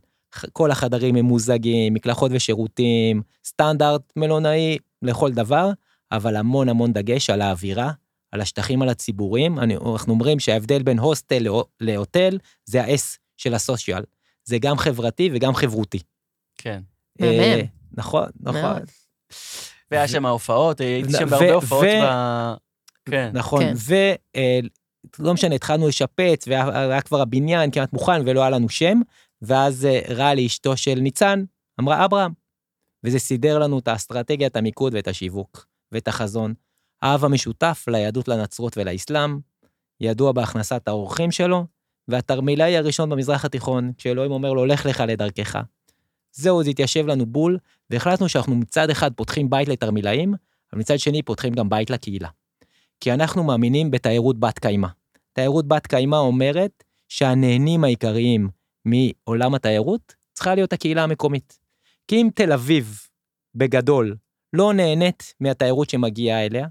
[0.53, 5.71] כל החדרים ממוזגים, מקלחות ושירותים, סטנדרט מלונאי לכל דבר,
[6.13, 7.93] אבל המון המון דגש על האווירה,
[8.33, 9.59] על השטחים על הציבוריים.
[9.59, 14.03] אני, אנחנו אומרים שההבדל בין הוסטל להו- להוטל זה ה-S של הסושיאל.
[14.45, 15.99] זה גם חברתי וגם חברותי.
[16.59, 16.81] כן.
[17.21, 17.41] מהמם.
[17.41, 17.63] אה,
[17.93, 18.61] נכון, נכון.
[18.61, 18.83] מאוד.
[19.91, 22.53] והיה שם הופעות, הייתי שם בהרבה הופעות ב...
[23.05, 23.31] כן.
[23.35, 23.75] נכון, כן.
[25.19, 29.01] ולא משנה, התחלנו לשפץ, והיה כבר הבניין כמעט מוכן ולא היה לנו שם,
[29.43, 31.45] ואז אה, רלי, אשתו של ניצן,
[31.81, 32.33] אמרה אברהם.
[33.05, 36.55] וזה סידר לנו את האסטרטגיה, את המיקוד ואת השיווק, ואת החזון.
[37.03, 39.39] האב המשותף ליהדות, לנצרות ולאסלאם,
[40.01, 41.67] ידוע בהכנסת האורחים שלו,
[42.09, 45.59] והתרמילאי הראשון במזרח התיכון, כשאלוהים אומר לו, לך לך לדרכך.
[46.33, 47.59] זהו, זה התיישב לנו בול,
[47.91, 50.35] והחלטנו שאנחנו מצד אחד פותחים בית לתרמילאים,
[50.73, 52.29] אבל מצד שני פותחים גם בית לקהילה.
[53.01, 54.89] כי אנחנו מאמינים בתיירות בת קיימא.
[55.33, 58.49] תיירות בת קיימא אומרת שהנהנים העיקריים
[58.85, 61.59] מעולם התיירות צריכה להיות הקהילה המקומית.
[62.09, 63.01] כי אם תל אביב,
[63.55, 64.17] בגדול,
[64.53, 66.67] לא נהנית מהתיירות שמגיעה אליה,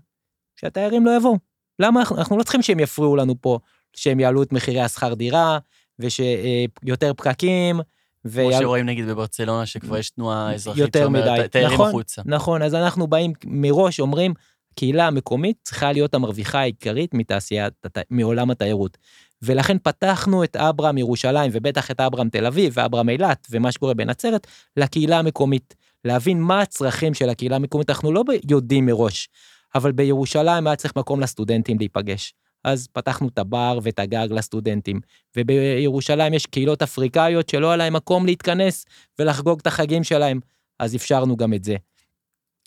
[0.56, 1.38] שהתיירים לא יבואו.
[1.80, 3.60] למה אנחנו, אנחנו לא צריכים שהם יפריעו לנו פה,
[3.94, 5.60] שהם יעלו את מחירי השכר דירה,
[6.00, 7.84] ושיותר פקקים, כמו
[8.32, 11.48] ויעל- שרואים נגיד בברצלונה, שכבר יש תנועה אזרחית יותר מדי.
[11.52, 12.22] תיירים נכון, החוצה.
[12.26, 14.34] נכון, אז אנחנו באים מראש, אומרים,
[14.72, 17.74] הקהילה המקומית צריכה להיות המרוויחה העיקרית מתעשיית,
[18.10, 18.98] מעולם התיירות.
[19.42, 24.48] ולכן פתחנו את אברהם ירושלים, ובטח את אברהם תל אביב, ואברהם אילת, ומה שקורה בנצרת,
[24.78, 25.76] לקהילה המקומית.
[26.06, 29.30] להבין מה הצרכים של הקהילה המקומית, אנחנו לא יודעים מראש,
[29.76, 32.34] אבל בירושלים היה צריך מקום לסטודנטים להיפגש.
[32.64, 35.00] אז פתחנו את הבר ואת הגג לסטודנטים.
[35.38, 38.86] ובירושלים יש קהילות אפריקאיות שלא היה להם מקום להתכנס
[39.20, 40.40] ולחגוג את החגים שלהם,
[40.80, 41.76] אז אפשרנו גם את זה.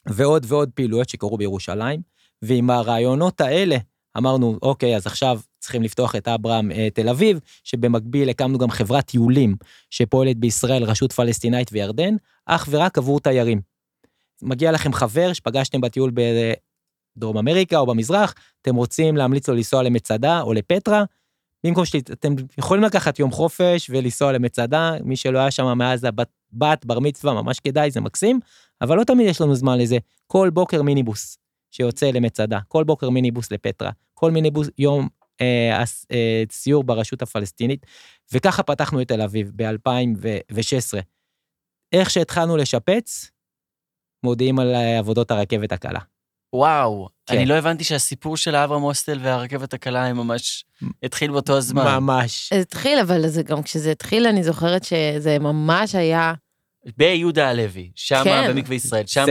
[0.08, 2.00] ועוד ועוד פעילויות שקרו בירושלים,
[2.42, 3.76] ועם הרעיונות האלה
[4.16, 9.06] אמרנו, אוקיי, אז עכשיו צריכים לפתוח את אברהם אה, תל אביב, שבמקביל הקמנו גם חברת
[9.06, 9.56] טיולים
[9.90, 12.14] שפועלת בישראל, רשות פלסטינאית וירדן,
[12.46, 13.60] אך ורק עבור תיירים.
[14.42, 16.12] מגיע לכם חבר שפגשתם בטיול
[17.16, 21.04] בדרום אמריקה או במזרח, אתם רוצים להמליץ לו לנסוע למצדה או לפטרה,
[21.64, 26.84] במקום שאתם יכולים לקחת יום חופש ולנסוע למצדה, מי שלא היה שם מאז הבת, בת,
[26.84, 28.40] בר מצווה, ממש כדאי, זה מקסים,
[28.82, 29.98] אבל לא תמיד יש לנו זמן לזה.
[30.26, 31.38] כל בוקר מיניבוס
[31.70, 35.08] שיוצא למצדה, כל בוקר מיניבוס לפטרה, כל מיניבוס יום
[35.40, 37.86] אה, אה, סיור ברשות הפלסטינית,
[38.32, 41.00] וככה פתחנו את תל אביב ב-2016.
[41.92, 43.30] איך שהתחלנו לשפץ,
[44.24, 46.00] מודיעים על אה, עבודות הרכבת הקלה.
[46.54, 47.36] וואו, כן.
[47.36, 50.64] אני לא הבנתי שהסיפור של אברהם הוסטל והרכבת הקלה הם ממש
[51.02, 51.98] התחיל באותו הזמן.
[51.98, 52.52] ממש.
[52.52, 56.34] זה התחיל, אבל זה גם כשזה התחיל, אני זוכרת שזה ממש היה...
[56.96, 58.50] ביהודה הלוי, שם כן.
[58.50, 59.26] במקווה ישראל, שם...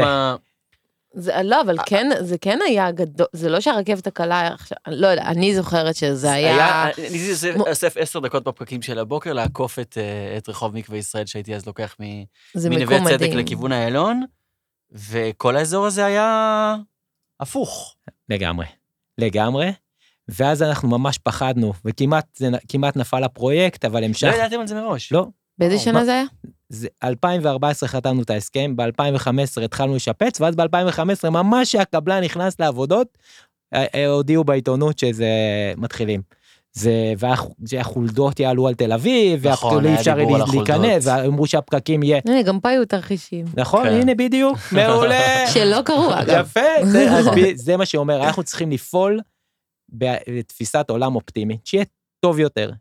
[1.13, 5.23] זה, לא, אבל כן, זה כן היה גדול, זה לא שהרכבת הקלה עכשיו, לא יודע,
[5.23, 6.89] אני זוכרת שזה היה...
[7.09, 10.97] אני זה- מו- אוסף עשר דקות בפקקים של הבוקר לעקוף את, אה, את רחוב מקווה
[10.97, 11.95] ישראל שהייתי אז לוקח
[12.55, 13.37] מנווה צדק מדהים.
[13.37, 14.23] לכיוון איילון,
[14.91, 16.75] וכל האזור הזה היה
[17.39, 17.95] הפוך.
[18.29, 18.65] לגמרי.
[19.17, 19.71] לגמרי.
[20.27, 22.49] ואז אנחנו ממש פחדנו, וכמעט זה
[22.95, 24.31] נפל הפרויקט, אבל לא המשך.
[24.35, 25.11] ידעתם על זה מראש.
[25.11, 26.23] לא, באיזה וואו, שנה זה היה?
[26.71, 33.17] זה 2014 חתמנו את ההסכם, ב-2015 התחלנו לשפץ, ואז ב-2015 ממש כשהקבלן נכנס לעבודות,
[34.07, 35.27] הודיעו בעיתונות שזה
[35.77, 36.21] מתחילים.
[36.73, 37.35] זה, וה-
[37.67, 41.07] שהחולדות יעלו על תל אביב, נכון, היה אפשר דיבור על להיכנס.
[41.07, 43.45] ואמרו שהפקקים יהיה, הנה, גם פה היו תרחישים.
[43.57, 43.93] נכון, כן.
[43.93, 45.47] הנה בדיוק, מעולה.
[45.53, 46.45] שלא קרו, אגב.
[46.45, 49.19] יפה, זה, אז זה מה שאומר, אנחנו צריכים לפעול
[49.89, 51.85] בתפיסת עולם אופטימית, שיהיה
[52.25, 52.71] טוב יותר,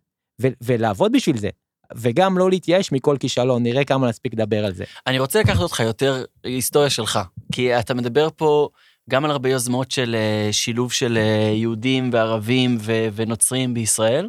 [0.43, 1.49] ו- ולעבוד בשביל זה,
[1.97, 4.85] וגם לא להתייאש מכל כישלון, נראה כמה נספיק לדבר על זה.
[5.07, 7.19] אני רוצה לקחת אותך יותר היסטוריה שלך,
[7.53, 8.69] כי אתה מדבר פה
[9.11, 14.29] גם על הרבה יוזמות של אה, שילוב של אה, יהודים וערבים ו- ונוצרים בישראל,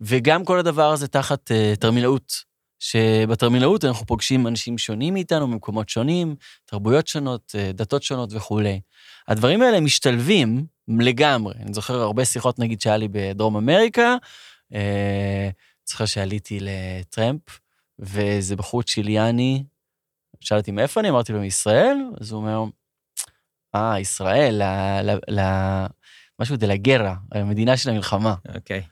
[0.00, 2.56] וגם כל הדבר הזה תחת אה, תרמילאות.
[2.78, 6.34] שבתרמילאות אנחנו פוגשים אנשים שונים מאיתנו, ממקומות שונים,
[6.66, 8.80] תרבויות שונות, אה, דתות שונות וכולי.
[9.28, 11.54] הדברים האלה משתלבים לגמרי.
[11.60, 14.16] אני זוכר הרבה שיחות, נגיד, שהיה לי בדרום אמריקה,
[14.74, 15.48] אה,
[15.88, 17.60] זוכר שעליתי לטרמפ,
[17.98, 19.64] ואיזה בחור צ'יליאני,
[20.40, 22.64] שאל אותי מאיפה אני, אמרתי לו מישראל, אז הוא אומר,
[23.74, 24.64] אה, ישראל, ל,
[25.02, 25.40] ל, ל,
[26.40, 28.34] משהו דה לגרה, המדינה של המלחמה.
[28.54, 28.82] אוקיי.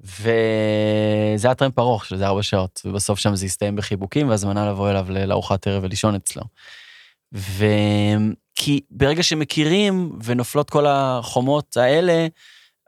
[0.00, 5.06] וזה היה טרמפ ארוך, שזה ארבע שעות, ובסוף שם זה הסתיים בחיבוקים והזמנה לבוא אליו
[5.10, 6.42] לארוחת ערב ולישון אצלו.
[7.32, 12.26] וכי ברגע שמכירים ונופלות כל החומות האלה,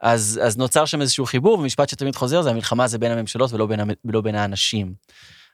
[0.01, 3.65] אז, אז נוצר שם איזשהו חיבור, ומשפט שתמיד חוזר זה המלחמה זה בין הממשלות ולא
[3.65, 4.93] בין, ולא בין האנשים.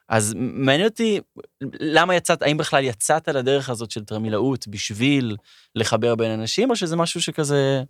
[0.09, 1.19] אז מעניין אותי,
[1.79, 5.35] למה יצאת, האם בכלל יצאת לדרך הזאת של תרמילאות בשביל
[5.75, 7.83] לחבר בין אנשים, או שזה משהו שכזה...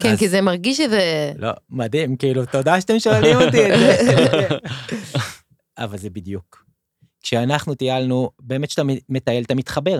[0.00, 1.32] כן, אז- כי זה מרגיש שזה...
[1.38, 4.48] לא, מדהים, כאילו, תודה שאתם שואלים אותי את זה.
[5.78, 6.64] אבל זה בדיוק.
[7.22, 9.98] כשאנחנו טיילנו, באמת כשאתה מטייל, אתה מתחבר.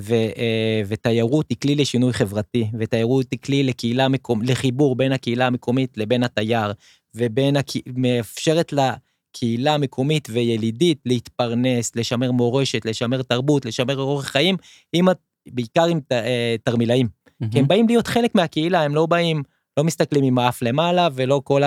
[0.00, 5.46] ו, אה, ותיירות היא כלי לשינוי חברתי, ותיירות היא כלי לקהילה מקום, לחיבור בין הקהילה
[5.46, 6.72] המקומית לבין התייר,
[7.14, 14.56] ובין, הקה- מאפשרת לקהילה המקומית וילידית להתפרנס, לשמר מורשת, לשמר תרבות, לשמר אורח חיים,
[14.92, 15.06] עם,
[15.48, 17.08] בעיקר עם אה, תרמילאים.
[17.50, 19.42] כי הם באים להיות חלק מהקהילה, הם לא באים,
[19.76, 21.62] לא מסתכלים עם האף למעלה, ולא כל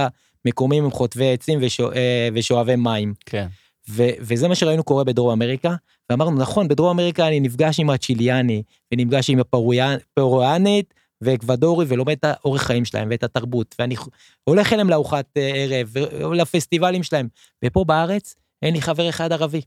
[0.46, 1.60] המקומים עם חוטבי עצים
[1.96, 3.14] אה, ושואבי מים.
[3.26, 3.48] כן.
[3.90, 5.76] ו- וזה מה שראינו קורה בדרום אמריקה,
[6.10, 12.62] ואמרנו, נכון, בדרום אמריקה אני נפגש עם הצ'יליאני, ונפגש עם הפרואנית ואקוודורי, ולומד את האורח
[12.62, 13.96] חיים שלהם ואת התרבות, ואני
[14.44, 15.92] הולך אליהם לארוחת אה, ערב,
[16.32, 17.28] ולפסטיבלים שלהם.
[17.66, 19.62] ופה בארץ אין לי חבר אחד ערבי.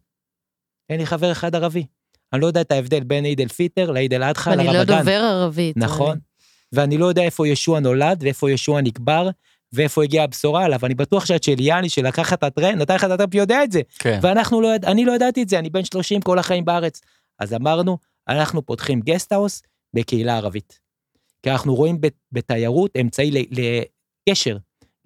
[0.90, 1.87] אין לי חבר אחד ערבי.
[2.32, 4.98] אני לא יודע את ההבדל בין עיד אל פיטר לעיד אל אדחא אני לא לרמדאן.
[4.98, 5.76] דובר ערבית.
[5.76, 6.11] נכון.
[6.11, 6.20] אני-
[6.72, 9.28] ואני לא יודע איפה ישוע נולד, ואיפה ישוע נקבר,
[9.72, 10.80] ואיפה הגיעה הבשורה עליו.
[10.85, 13.80] אני בטוח שהצ'ליאני שלקח את הטרמפ, נתן לך את הטרמפ, יודע את זה.
[13.98, 14.18] כן.
[14.22, 17.00] ואנחנו לא, אני לא ידעתי את זה, אני בן 30 כל החיים בארץ.
[17.38, 19.62] אז אמרנו, אנחנו פותחים guesthouse
[19.94, 20.80] בקהילה ערבית.
[21.42, 23.30] כי אנחנו רואים בת- בתיירות אמצעי
[24.26, 24.56] לקשר,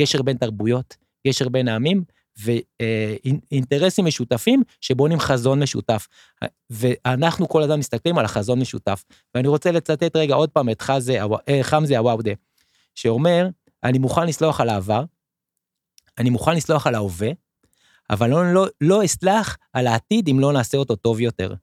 [0.03, 2.05] קשר בין תרבויות, קשר בין העמים,
[2.39, 6.07] ואינטרסים משותפים שבונים חזון משותף.
[6.71, 9.05] ואנחנו כל הזמן מסתכלים על החזון משותף.
[9.35, 12.33] ואני רוצה לצטט רגע עוד פעם את חזה, אה, חמזה עוואודה,
[12.95, 13.49] שאומר,
[13.85, 15.05] אני מוכן לסלוח על העבר,
[16.19, 17.29] אני מוכן לסלוח על ההווה,
[18.11, 21.55] אבל לא, לא, לא אסלח על העתיד אם לא נעשה אותו טוב יותר.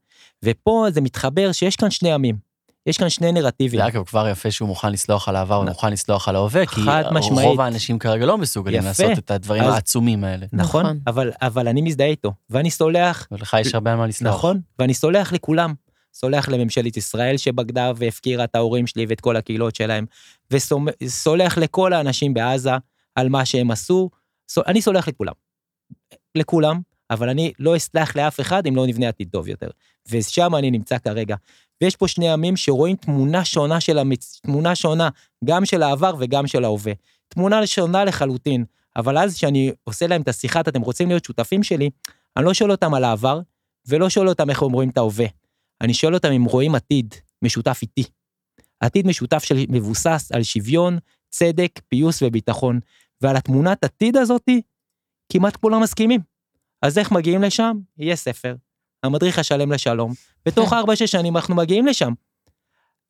[0.44, 2.38] ופה זה מתחבר שיש כאן שני עמים,
[2.86, 3.80] יש כאן שני נרטיבים.
[3.80, 6.82] זה אגב כבר יפה שהוא מוכן לסלוח על העבר נ- ומוכן לסלוח על ההווה, כי
[7.12, 7.48] משמעית.
[7.48, 8.88] רוב האנשים כרגע לא מסוגלים יפה.
[9.04, 10.46] לעשות את הדברים אז- העצומים האלה.
[10.54, 11.00] נכון, נכון.
[11.08, 14.36] אבל, אבל אני מזדהה איתו, ואני סולח, ולך יש הרבה על מה לסלוח.
[14.36, 15.74] נכון, ואני סולח לכולם.
[16.14, 20.06] סולח לממשלת ישראל שבגדה והפקירה את ההורים שלי ואת כל הקהילות שלהם,
[20.52, 22.72] וסולח לכל האנשים בעזה
[23.16, 24.10] על מה שהם עשו.
[24.58, 25.34] אני סולח לכולם.
[26.36, 29.70] לכולם, אבל אני לא אסלח לאף אחד אם לא נבנה עתיד טוב יותר.
[30.12, 31.36] ושם אני נמצא כרגע.
[31.82, 34.40] ויש פה שני עמים שרואים תמונה שונה של המצ...
[34.44, 35.10] תמונה שונה,
[35.46, 36.94] גם של העבר וגם של ההווה.
[37.28, 38.66] תמונה שונה לחלוטין.
[38.96, 41.90] אבל אז כשאני עושה להם את השיחת, אתם רוצים להיות שותפים שלי,
[42.38, 43.40] אני לא שואל אותם על העבר,
[43.88, 45.26] ולא שואל אותם איך הם רואים את ההווה.
[45.84, 48.04] אני שואל אותם אם רואים עתיד משותף איתי.
[48.80, 50.98] עתיד משותף של מבוסס על שוויון,
[51.30, 52.80] צדק, פיוס וביטחון.
[53.22, 54.62] ועל התמונת עתיד הזאתי,
[55.32, 56.22] כמעט כולם מסכימים.
[56.82, 57.78] אז איך מגיעים לשם?
[57.98, 58.56] יהיה ספר.
[59.04, 60.14] המדריך השלם לשלום.
[60.46, 60.76] בתוך כן.
[60.76, 62.14] ארבע-שש שנים אנחנו מגיעים לשם.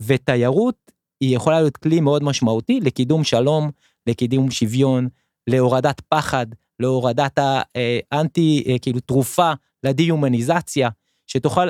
[0.02, 3.72] ותיירות היא יכולה להיות כלי מאוד משמעותי לקידום שלום,
[4.08, 5.08] לקידום שוויון,
[5.48, 6.46] להורדת פחד,
[6.80, 9.52] להורדת האנטי, אה, כאילו תרופה
[9.84, 10.90] לדה-הומניזציה,
[11.28, 11.68] שתוכל,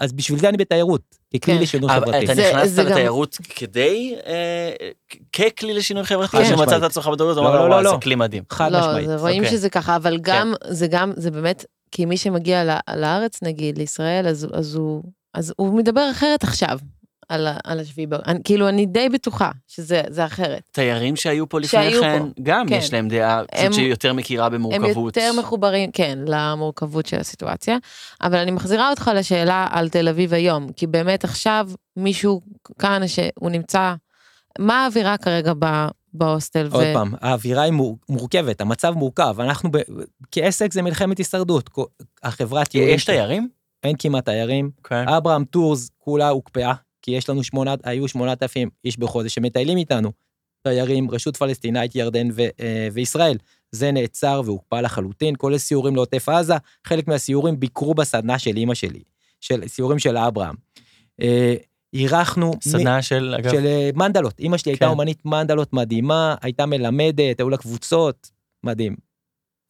[0.00, 1.00] אז בשביל זה אני בתיירות,
[1.36, 1.62] ככלי כן.
[1.62, 2.24] לשינוי אבל חברתי.
[2.24, 4.70] אתה זה- נכנסת זה גם- לתיירות כדי, אה,
[5.32, 6.78] ככלי לשינוי חברתי, חד או שמצאת.
[6.78, 8.00] את עצמך בתיירות, לא, ואמרת, לא, וואו, לא, זה לא.
[8.02, 8.42] כלי מדהים.
[8.50, 9.06] חד לא, משמעית.
[9.06, 9.56] זה רואים אוקיי.
[9.56, 12.64] שזה ככה, אבל גם, זה גם, זה באמת, כי מי שמגיע
[12.96, 15.02] לארץ, נגיד, לישראל, אז, אז, הוא,
[15.34, 16.78] אז הוא מדבר אחרת עכשיו
[17.32, 18.32] על, על השביעי באוקטובר.
[18.34, 20.62] אני- כאילו, אני די בטוחה שזה זה אחרת.
[20.72, 22.74] תיירים שהיו פה לפני שהיו כן, פה, גם כן.
[22.74, 25.16] יש להם דעה הם- פשוט שהיא יותר מכירה הם במורכבות.
[25.16, 27.76] יותר מחוברים, כן, למורכבות של הסיטואציה.
[28.22, 32.40] אבל אני מחזירה אותך לשאלה על תל אביב היום, כי באמת עכשיו מישהו
[32.78, 33.94] כאן שהוא נמצא,
[34.58, 35.66] מה האווירה כרגע ב,
[36.14, 36.68] בהוסטל?
[36.72, 39.76] עוד פעם, האווירה היא מור- מורכבת, המצב מורכב, אנחנו ב...
[40.32, 41.70] כעסק זה מלחמת הישרדות,
[42.68, 43.48] טיולים יש תיירים?
[43.84, 45.08] אין כמעט תיירים, כן.
[45.08, 50.12] אברהם טורס כולה הוקפאה, כי יש לנו שמונת, היו שמונת אלפים איש בחודש שמטיילים איתנו,
[50.62, 53.36] תיירים, רשות פלסטינאית, ירדן ו, אה, וישראל.
[53.70, 56.54] זה נעצר והוקפא לחלוטין, כולל סיורים לעוטף עזה,
[56.86, 59.02] חלק מהסיורים ביקרו בסדנה של אימא שלי,
[59.40, 60.54] של סיורים של אברהם.
[61.22, 61.54] אה,
[61.94, 62.50] אירחנו...
[62.50, 64.38] מ- סדנה של, אגב, של אה, מנדלות.
[64.38, 64.90] אימא שלי הייתה כן.
[64.90, 68.30] אומנית מנדלות מדהימה, הייתה מלמדת, היו לה קבוצות,
[68.64, 68.96] מדהים.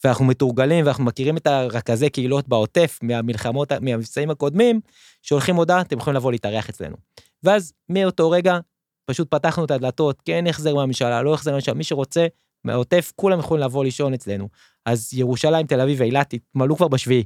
[0.04, 4.80] ואנחנו מתורגלים ואנחנו מכירים את הרכזי קהילות בעוטף מהמלחמות, מהמבצעים הקודמים,
[5.22, 6.96] שולחים הודעה, אתם יכולים לבוא להתארח אצלנו.
[7.42, 8.58] ואז מאותו רגע
[9.04, 12.26] פשוט פתחנו את הדלתות, כן החזר מהממשלה, לא החזר מהממשלה, מי שרוצה,
[12.64, 14.48] מהעוטף, כולם יכולים לבוא לישון אצלנו.
[14.86, 17.24] אז ירושלים, תל אביב ואילת התמלאו כבר בשביעי.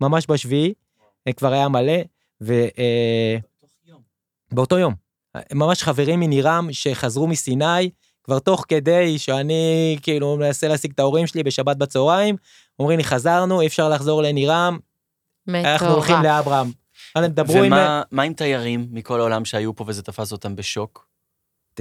[0.00, 0.74] ממש בשביעי,
[1.28, 1.98] אה, כבר היה מלא,
[2.42, 2.52] ו...
[2.78, 3.36] אה,
[4.52, 4.94] באותו יום.
[5.52, 7.90] ממש חברים מנירם שחזרו מסיני,
[8.24, 12.36] כבר תוך כדי שאני כאילו מנסה להשיג את ההורים שלי בשבת בצהריים,
[12.78, 14.78] אומרים לי חזרנו, אי אפשר לחזור לנירם,
[15.48, 16.16] אנחנו הולכים.
[16.22, 16.70] לאברהם.
[17.64, 17.66] עם...
[17.66, 21.06] ומה מה עם תיירים מכל העולם שהיו פה וזה תפס אותם בשוק?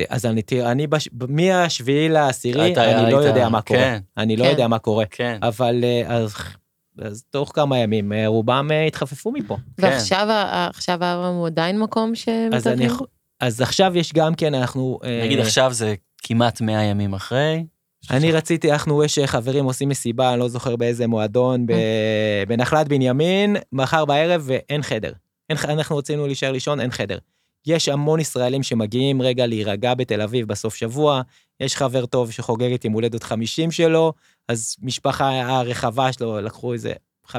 [0.10, 1.10] אז אני, תראה, אני בש...
[1.30, 3.80] מהשביעי לעשירי, אני לא היית- יודע מה קורה.
[3.80, 4.50] כן, אני לא כן.
[4.52, 5.06] יודע מה קורה.
[5.06, 5.40] כן.
[5.42, 6.34] אבל אה, אז,
[7.02, 9.58] אז תוך כמה ימים אה, רובם אה, התחפפו מפה.
[9.78, 12.14] ועכשיו ה- עכשיו אברהם הוא עדיין מקום
[12.54, 12.88] אז, אני,
[13.40, 15.00] אז עכשיו יש גם כן, אנחנו...
[15.04, 17.66] אה, נגיד עכשיו זה כמעט 100 ימים אחרי.
[18.12, 21.66] אני רציתי, אנחנו, יש חברים עושים מסיבה, אני לא זוכר באיזה מועדון,
[22.48, 25.12] בנחלת בנימין, מחר בערב, ואין חדר.
[25.50, 27.18] אין, אנחנו רצינו להישאר לישון, אין חדר.
[27.68, 31.22] יש המון ישראלים שמגיעים רגע להירגע בתל אביב בסוף שבוע,
[31.60, 34.14] יש חבר טוב שחוגג את יום הולדת 50 שלו,
[34.48, 36.94] אז משפחה הרחבה שלו, לקחו איזה
[37.28, 37.34] 15-20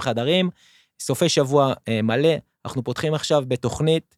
[0.00, 0.50] חדרים,
[1.00, 4.16] סופי שבוע אה, מלא, אנחנו פותחים עכשיו בתוכנית,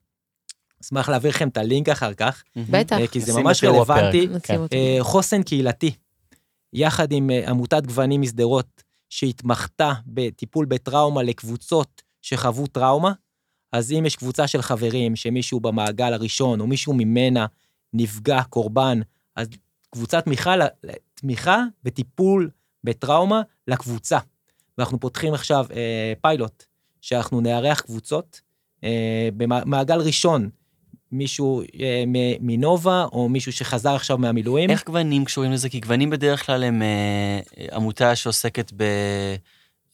[0.84, 2.98] אשמח להעביר לכם את הלינק אחר כך, בטח.
[2.98, 3.64] אה, כי זה ממש.
[3.64, 4.28] רלוונטי.
[4.72, 5.94] אה, חוסן קהילתי,
[6.72, 13.12] יחד עם אה, עמותת גוונים משדרות, שהתמחתה בטיפול בטראומה לקבוצות שחוו טראומה,
[13.72, 17.46] אז אם יש קבוצה של חברים, שמישהו במעגל הראשון, או מישהו ממנה
[17.92, 19.00] נפגע, קורבן,
[19.36, 19.48] אז
[19.90, 20.54] קבוצת תמיכה,
[21.14, 22.50] תמיכה בטיפול
[22.84, 24.18] בטראומה לקבוצה.
[24.78, 26.64] ואנחנו פותחים עכשיו אה, פיילוט
[27.00, 28.40] שאנחנו נארח קבוצות
[28.84, 30.50] אה, במעגל ראשון,
[31.12, 32.04] מישהו אה,
[32.40, 34.70] מנובה, או מישהו שחזר עכשיו מהמילואים.
[34.70, 35.68] איך גוונים קשורים לזה?
[35.68, 37.40] כי גוונים בדרך כלל הם אה,
[37.76, 38.72] עמותה שעוסקת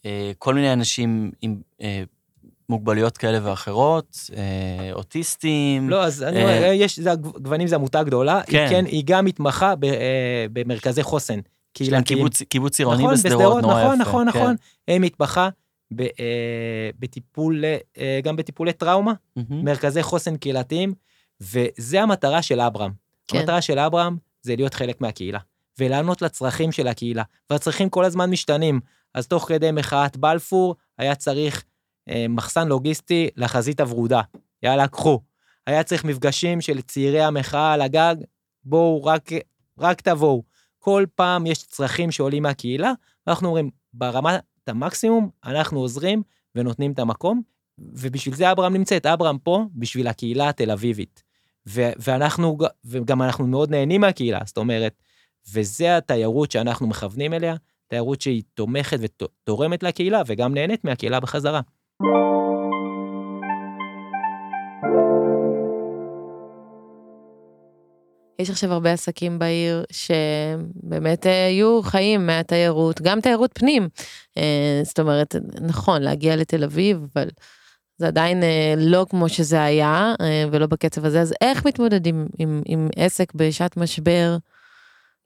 [0.04, 2.02] בכל מיני אנשים עם אה,
[2.68, 5.90] מוגבלויות כאלה ואחרות, אה, אוטיסטים.
[5.90, 8.59] לא, אז אני אה, אומר, יש, זה, גוונים זה עמותה גדולה, כן.
[8.59, 11.38] היא, כן, היא גם מתמחה ב, אה, במרכזי חוסן.
[11.72, 12.02] קהילתיים.
[12.02, 13.94] קיבוץ, קיבוץ עירוני נכון, בשדרות, נורא יפה.
[13.94, 14.38] נכון, נכון, כן.
[14.38, 14.54] נכון.
[14.88, 15.48] הם מתמחה
[15.94, 17.64] ב, אה, בטיפול,
[17.98, 19.64] אה, גם בטיפולי טראומה, מהמם.
[19.64, 20.94] מרכזי חוסן קהילתיים,
[21.40, 22.92] וזה המטרה של אברהם.
[23.29, 23.38] כן.
[23.38, 25.38] המטרה של אברהם זה להיות חלק מהקהילה,
[25.79, 28.81] ולענות לצרכים של הקהילה, והצרכים כל הזמן משתנים.
[29.14, 31.64] אז תוך כדי מחאת בלפור, היה צריך
[32.09, 34.20] אה, מחסן לוגיסטי לחזית הוורודה.
[34.62, 35.20] יאללה, קחו.
[35.66, 38.16] היה צריך מפגשים של צעירי המחאה על הגג,
[38.64, 39.31] בואו, רק,
[39.79, 40.42] רק תבואו.
[40.79, 42.92] כל פעם יש צרכים שעולים מהקהילה,
[43.27, 46.22] ואנחנו אומרים, ברמת המקסימום, אנחנו עוזרים
[46.55, 47.42] ונותנים את המקום,
[47.79, 49.07] ובשביל זה אברהם נמצאת.
[49.07, 51.27] אברהם פה בשביל הקהילה התל אביבית.
[51.68, 55.02] ו- ואנחנו, וגם אנחנו מאוד נהנים מהקהילה, זאת אומרת,
[55.52, 57.54] וזה התיירות שאנחנו מכוונים אליה,
[57.88, 61.61] תיירות שהיא תומכת ותורמת לקהילה, וגם נהנית מהקהילה בחזרה.
[68.40, 73.88] יש עכשיו הרבה עסקים בעיר שבאמת אה, יהיו חיים מהתיירות, גם תיירות פנים.
[74.38, 77.28] אה, זאת אומרת, נכון, להגיע לתל אביב, אבל
[77.98, 82.62] זה עדיין אה, לא כמו שזה היה, אה, ולא בקצב הזה, אז איך מתמודדים עם,
[82.64, 84.37] עם עסק בשעת משבר,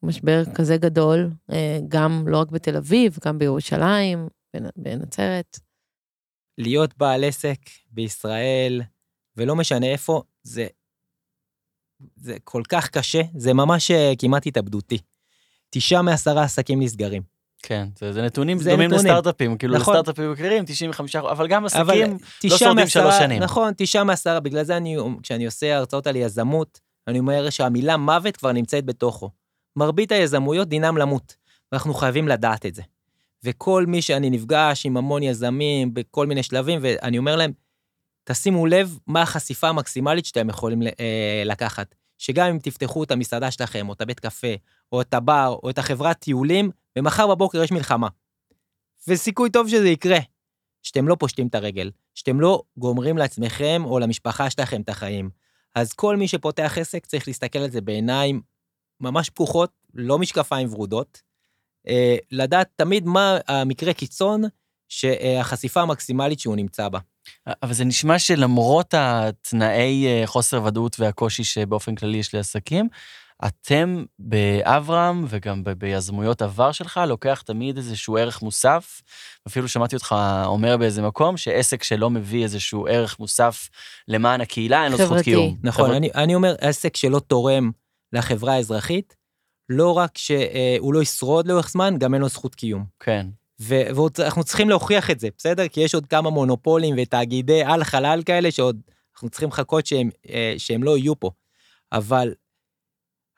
[0.03, 5.59] משבר כזה גדול, אה, גם לא רק בתל אביב, גם בירושלים, בנ- בנצרת?
[6.59, 7.59] להיות בעל עסק
[7.91, 8.83] בישראל,
[9.37, 10.67] ולא משנה איפה, זה,
[12.17, 14.99] זה כל כך קשה, זה ממש כמעט התאבדותי.
[15.71, 17.32] תשעה מעשרה עסקים נסגרים.
[17.63, 19.07] כן, זה, זה נתונים זה דומים נתונים.
[19.07, 19.95] לסטארט-אפים, כאילו נכון.
[19.97, 23.43] לסטארט-אפים מכירים 95, אבל גם אבל עסקים, תשעה שורדים מעשרה- שלוש שנים.
[23.43, 28.37] נכון, תשעה מעשרה, בגלל זה אני, כשאני עושה הרצאות על יזמות, אני אומר שהמילה מוות
[28.37, 29.31] כבר נמצאת בתוכו.
[29.77, 31.37] מרבית היזמויות דינם למות,
[31.73, 32.83] ואנחנו חייבים לדעת את זה.
[33.45, 37.53] וכל מי שאני נפגש עם המון יזמים בכל מיני שלבים, ואני אומר להם,
[38.25, 41.95] תשימו לב מה החשיפה המקסימלית שאתם יכולים אה, לקחת.
[42.19, 44.47] שגם אם תפתחו את המסעדה שלכם, או את הבית קפה,
[44.93, 48.09] או את הבר, או את החברת טיולים, ומחר בבוקר יש מלחמה.
[49.09, 50.19] וסיכוי טוב שזה יקרה.
[50.83, 55.31] שאתם לא פושטים את הרגל, שאתם לא גומרים לעצמכם או למשפחה שלכם את החיים.
[55.75, 58.41] אז כל מי שפותח עסק צריך להסתכל על זה בעיניים
[59.01, 61.23] ממש פקוחות, לא משקפיים ורודות,
[61.89, 64.43] אה, לדעת תמיד מה המקרה קיצון
[64.89, 66.99] שהחשיפה המקסימלית שהוא נמצא בה.
[67.63, 72.89] אבל זה נשמע שלמרות התנאי אה, חוסר ודאות והקושי שבאופן כללי יש לעסקים,
[73.47, 79.01] אתם באברהם וגם ב- ביזמויות עבר שלך לוקח תמיד איזשהו ערך מוסף.
[79.49, 80.15] אפילו שמעתי אותך
[80.47, 83.69] אומר באיזה מקום שעסק שלא מביא איזשהו ערך מוסף
[84.09, 85.21] למען הקהילה, אין לו זכות.
[85.21, 85.57] קיום.
[85.63, 87.71] נכון, חברת- אני, אני אומר, עסק שלא תורם
[88.13, 89.17] לחברה האזרחית,
[89.69, 92.85] לא רק שהוא לא ישרוד לאורך זמן, גם אין לו זכות קיום.
[93.01, 93.27] כן.
[93.59, 95.69] ואנחנו צריכים להוכיח את זה, בסדר?
[95.69, 98.81] כי יש עוד כמה מונופולים ותאגידי על חלל כאלה שעוד
[99.15, 101.31] אנחנו צריכים לחכות שהם, אה, שהם לא יהיו פה.
[101.93, 102.33] אבל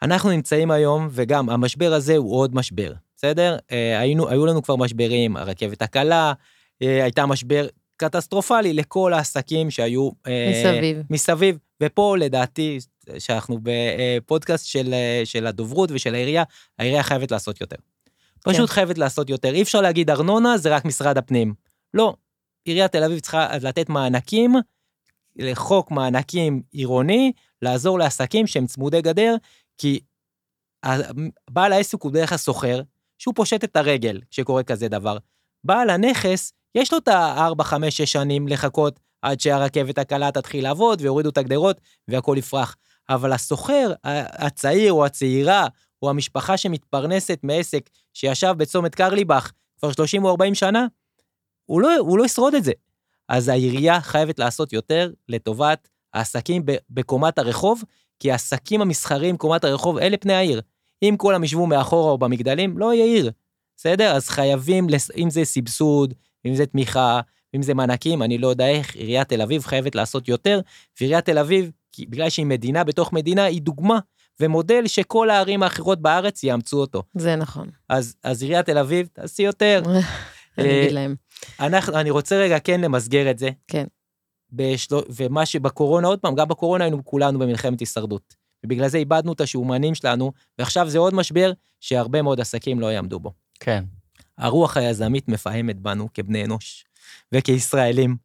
[0.05, 3.57] אנחנו נמצאים היום, וגם המשבר הזה הוא עוד משבר, בסדר?
[3.73, 6.33] אה, היינו, היו לנו כבר משברים, הרכבת הקלה,
[6.83, 10.11] אה, הייתה משבר קטסטרופלי לכל העסקים שהיו...
[10.27, 11.03] אה, מסביב.
[11.11, 12.79] מסביב, ופה לדעתי,
[13.19, 16.43] שאנחנו בפודקאסט של, של הדוברות ושל העירייה,
[16.79, 17.77] העירייה חייבת לעשות יותר.
[18.45, 18.75] פשוט כן.
[18.75, 19.55] חייבת לעשות יותר.
[19.55, 21.55] אי אפשר להגיד ארנונה זה רק משרד הפנים.
[21.95, 22.15] לא,
[22.65, 24.55] עיריית תל אביב צריכה לתת מענקים,
[25.37, 29.35] לחוק מענקים עירוני, לעזור לעסקים שהם צמודי גדר,
[29.79, 30.01] כי
[31.51, 32.83] בעל העסק הוא דרך הסוחר,
[33.19, 35.19] שהוא פושט את הרגל כשקורה כזה דבר.
[35.65, 41.01] בעל הנכס, יש לו את ה-4, 5, 6 שנים לחכות עד שהרכבת הקלה תתחיל לעבוד
[41.01, 42.77] ויורידו את הגדרות והכל יפרח.
[43.09, 45.67] אבל הסוחר, הצעיר או הצעירה,
[46.03, 50.87] או המשפחה שמתפרנסת מעסק שישב בצומת קרליבך כבר 30 או 40 שנה,
[51.65, 52.73] הוא לא, הוא לא ישרוד את זה.
[53.29, 57.83] אז העירייה חייבת לעשות יותר לטובת העסקים בקומת הרחוב,
[58.21, 60.61] כי העסקים המסחריים קומת הרחוב אלה פני העיר.
[61.03, 63.31] אם כולם ישבו מאחורה או במגדלים, לא יהיה עיר.
[63.77, 64.13] בסדר?
[64.17, 64.87] אז חייבים,
[65.17, 66.15] אם זה סבסוד,
[66.47, 67.21] אם זה תמיכה,
[67.55, 70.61] אם זה מענקים, אני לא יודע איך, עיריית תל אביב חייבת לעשות יותר,
[71.01, 73.99] ועיריית תל אביב, בגלל שהיא מדינה בתוך מדינה, היא דוגמה
[74.41, 77.03] ומודל שכל הערים האחרות בארץ יאמצו אותו.
[77.15, 77.69] זה נכון.
[77.89, 79.83] אז, אז עיריית תל אביב, תעשי יותר.
[80.59, 81.15] אני אה, אגיד להם.
[81.61, 83.51] אנחנו, אני רוצה רגע כן למסגר את זה.
[83.69, 83.85] כן.
[84.57, 88.35] בשלו, ומה שבקורונה, עוד פעם, גם בקורונה היינו כולנו במלחמת הישרדות.
[88.65, 93.21] ובגלל זה איבדנו את השאומנים שלנו, ועכשיו זה עוד משבר שהרבה מאוד עסקים לא יעמדו
[93.21, 93.33] בו.
[93.61, 93.85] כן.
[94.39, 96.85] הרוח היזמית מפעמת בנו כבני אנוש
[97.33, 98.17] וכישראלים,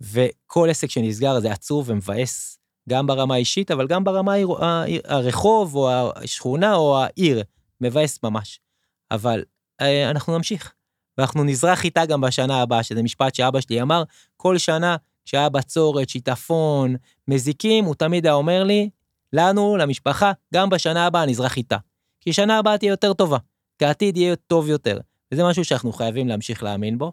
[0.00, 2.58] וכל עסק שנסגר זה עצוב ומבאס,
[2.88, 4.32] גם ברמה האישית, אבל גם ברמה
[5.04, 7.42] הרחוב, או השכונה, או העיר.
[7.80, 8.60] מבאס ממש.
[9.10, 9.44] אבל
[9.80, 10.72] אה, אנחנו נמשיך.
[11.18, 14.02] ואנחנו נזרח איתה גם בשנה הבאה, שזה משפט שאבא שלי אמר,
[14.36, 16.96] כל שנה כשהיה בצורת, שיטפון,
[17.28, 18.90] מזיקים, הוא תמיד היה אומר לי,
[19.32, 21.76] לנו, למשפחה, גם בשנה הבאה נזרח איתה.
[22.20, 23.38] כי שנה הבאה תהיה יותר טובה,
[23.78, 25.00] כי העתיד יהיה טוב יותר.
[25.32, 27.12] וזה משהו שאנחנו חייבים להמשיך להאמין בו.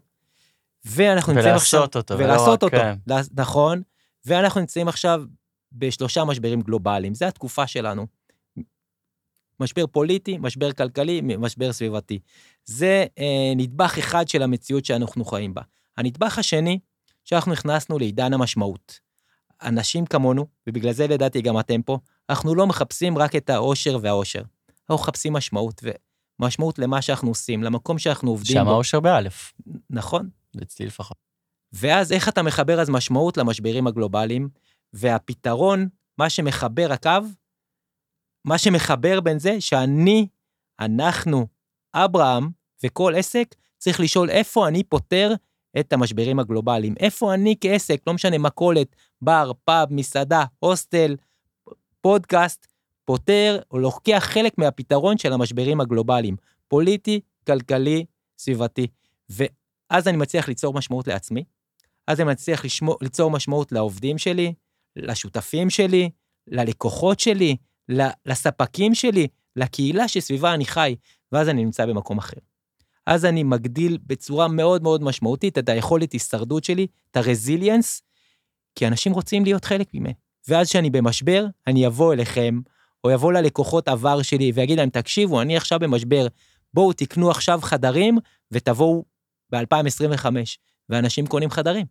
[0.86, 1.80] ואנחנו נמצאים עכשיו...
[1.80, 2.96] ולעשות אותו, ולעשות אותו, כן.
[3.34, 3.82] נכון.
[4.26, 5.24] ואנחנו נמצאים עכשיו
[5.72, 8.08] בשלושה משברים גלובליים, זו התקופה שלנו.
[9.60, 12.20] משבר פוליטי, משבר כלכלי, משבר סביבתי.
[12.66, 15.62] זה אה, נדבך אחד של המציאות שאנחנו חיים בה.
[15.98, 16.80] הנדבך השני,
[17.26, 19.00] שאנחנו נכנסנו לעידן המשמעות.
[19.62, 21.98] אנשים כמונו, ובגלל זה לדעתי גם אתם פה,
[22.30, 24.42] אנחנו לא מחפשים רק את האושר והאושר.
[24.70, 25.84] אנחנו מחפשים משמעות,
[26.40, 28.72] ומשמעות למה שאנחנו עושים, למקום שאנחנו עובדים שם בו.
[28.72, 29.54] האושר באלף,
[29.90, 30.30] נכון.
[30.64, 31.18] אצלי לפחות.
[31.74, 34.50] ואז איך אתה מחבר אז משמעות למשברים הגלובליים,
[34.94, 37.20] והפתרון, מה שמחבר הקו,
[38.46, 40.28] מה שמחבר בין זה שאני,
[40.80, 41.48] אנחנו,
[41.94, 42.50] אברהם
[42.84, 45.34] וכל עסק, צריך לשאול איפה אני פותר
[45.80, 46.96] את המשברים הגלובליים.
[47.00, 51.16] איפה אני כעסק, לא משנה מכולת, בר, פאב, מסעדה, הוסטל,
[52.02, 52.68] פודקאסט,
[53.06, 56.36] פותר או לוקח חלק מהפתרון של המשברים הגלובליים,
[56.68, 58.06] פוליטי, כלכלי,
[58.38, 58.88] סביבתי.
[59.30, 61.44] ואז אני מצליח ליצור משמעות לעצמי,
[62.08, 64.54] אז אני מצליח לשמו, ליצור משמעות לעובדים שלי,
[64.96, 66.10] לשותפים שלי,
[66.48, 67.56] ללקוחות שלי,
[68.26, 70.96] לספקים שלי, לקהילה שסביבה אני חי,
[71.32, 72.38] ואז אני נמצא במקום אחר.
[73.06, 78.02] אז אני מגדיל בצורה מאוד מאוד משמעותית את היכולת הישרדות שלי, את הרזיליאנס,
[78.76, 80.14] כי אנשים רוצים להיות חלק ממני.
[80.48, 82.60] ואז כשאני במשבר, אני אבוא אליכם,
[83.04, 86.28] או יבוא ללקוחות עבר שלי ויגיד להם, תקשיבו, אני עכשיו במשבר,
[86.74, 88.18] בואו תקנו עכשיו חדרים
[88.52, 89.06] ותבואו
[89.52, 90.26] ב-2025,
[90.90, 91.86] ואנשים קונים חדרים.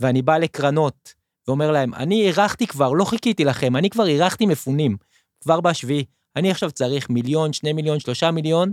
[0.00, 1.14] ואני בא לקרנות
[1.48, 4.96] ואומר להם, אני אירחתי כבר, לא חיכיתי לכם, אני כבר אירחתי מפונים,
[5.40, 6.04] כבר בשביעי,
[6.36, 8.72] אני עכשיו צריך מיליון, שני מיליון, שלושה מיליון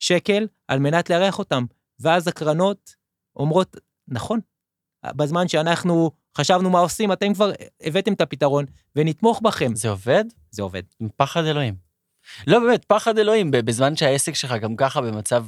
[0.00, 1.64] שקל על מנת לארח אותם.
[2.00, 2.94] ואז הקרנות
[3.36, 3.76] אומרות,
[4.08, 4.40] נכון,
[5.06, 7.50] בזמן שאנחנו חשבנו מה עושים, אתם כבר
[7.82, 8.64] הבאתם את הפתרון,
[8.96, 9.74] ונתמוך בכם.
[9.74, 10.24] זה עובד?
[10.50, 10.82] זה עובד.
[11.00, 11.74] עם פחד אלוהים.
[12.46, 15.46] לא באמת, פחד אלוהים, ב- בזמן שהעסק שלך גם ככה במצב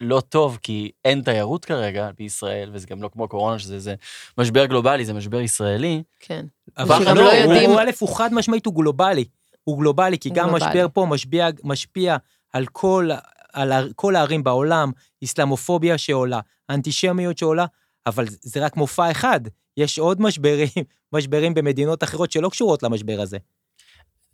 [0.00, 3.94] לא טוב, כי אין תיירות כרגע בישראל, וזה גם לא כמו קורונה, שזה זה
[4.38, 6.02] משבר גלובלי, זה משבר ישראלי.
[6.20, 6.46] כן.
[6.78, 9.24] אבל לא, לא הוא- יודעים- הוא א', הוא חד משמעית, הוא גלובלי.
[9.64, 10.68] הוא גלובלי, כי הוא גם גלובלי.
[10.68, 12.16] משבר פה משפיע, משפיע
[12.52, 13.08] על כל,
[13.52, 14.92] על כל הערים בעולם,
[15.24, 16.40] אסלאמופוביה שעולה,
[16.70, 17.66] אנטישמיות שעולה,
[18.06, 19.40] אבל זה רק מופע אחד.
[19.76, 20.68] יש עוד משברים,
[21.14, 23.38] משברים במדינות אחרות שלא קשורות למשבר הזה.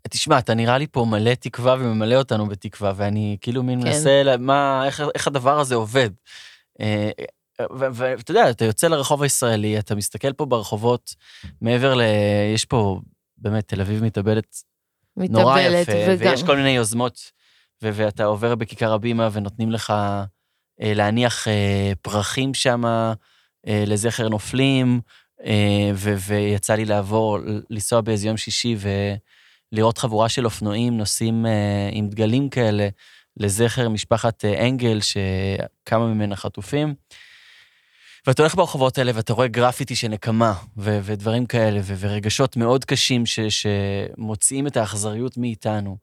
[0.09, 3.89] תשמע, אתה נראה לי פה מלא תקווה וממלא אותנו בתקווה, ואני כאילו מין כן.
[3.89, 6.11] מנסה, לה- מה, איך, איך הדבר הזה עובד.
[6.81, 7.11] אה,
[7.71, 11.15] ואתה יודע, אתה יוצא לרחוב הישראלי, אתה מסתכל פה ברחובות,
[11.61, 12.01] מעבר ל...
[12.55, 13.01] יש פה,
[13.39, 14.57] באמת, תל אביב מתאבדת
[15.17, 16.31] נורא מתאבלת, יפה, וגם...
[16.31, 17.33] ויש כל מיני יוזמות,
[17.83, 19.91] ו- ואתה עובר בכיכר הבימה ונותנים לך
[20.81, 25.01] אה, להניח אה, פרחים שם אה, לזכר נופלים,
[25.45, 27.39] אה, ו- ויצא לי לעבור,
[27.71, 28.77] לנסוע באיזה יום שישי
[29.73, 32.89] ולראות חבורה של אופנועים נוסעים אה, עם דגלים כאלה
[33.37, 36.95] לזכר משפחת אה, אנגל, שכמה ממנה חטופים.
[38.27, 42.85] ואתה הולך ברחובות האלה ואתה רואה גרפיטי של נקמה ו- ודברים כאלה, ו- ורגשות מאוד
[42.85, 45.97] קשים ש- שמוציאים את האכזריות מאיתנו.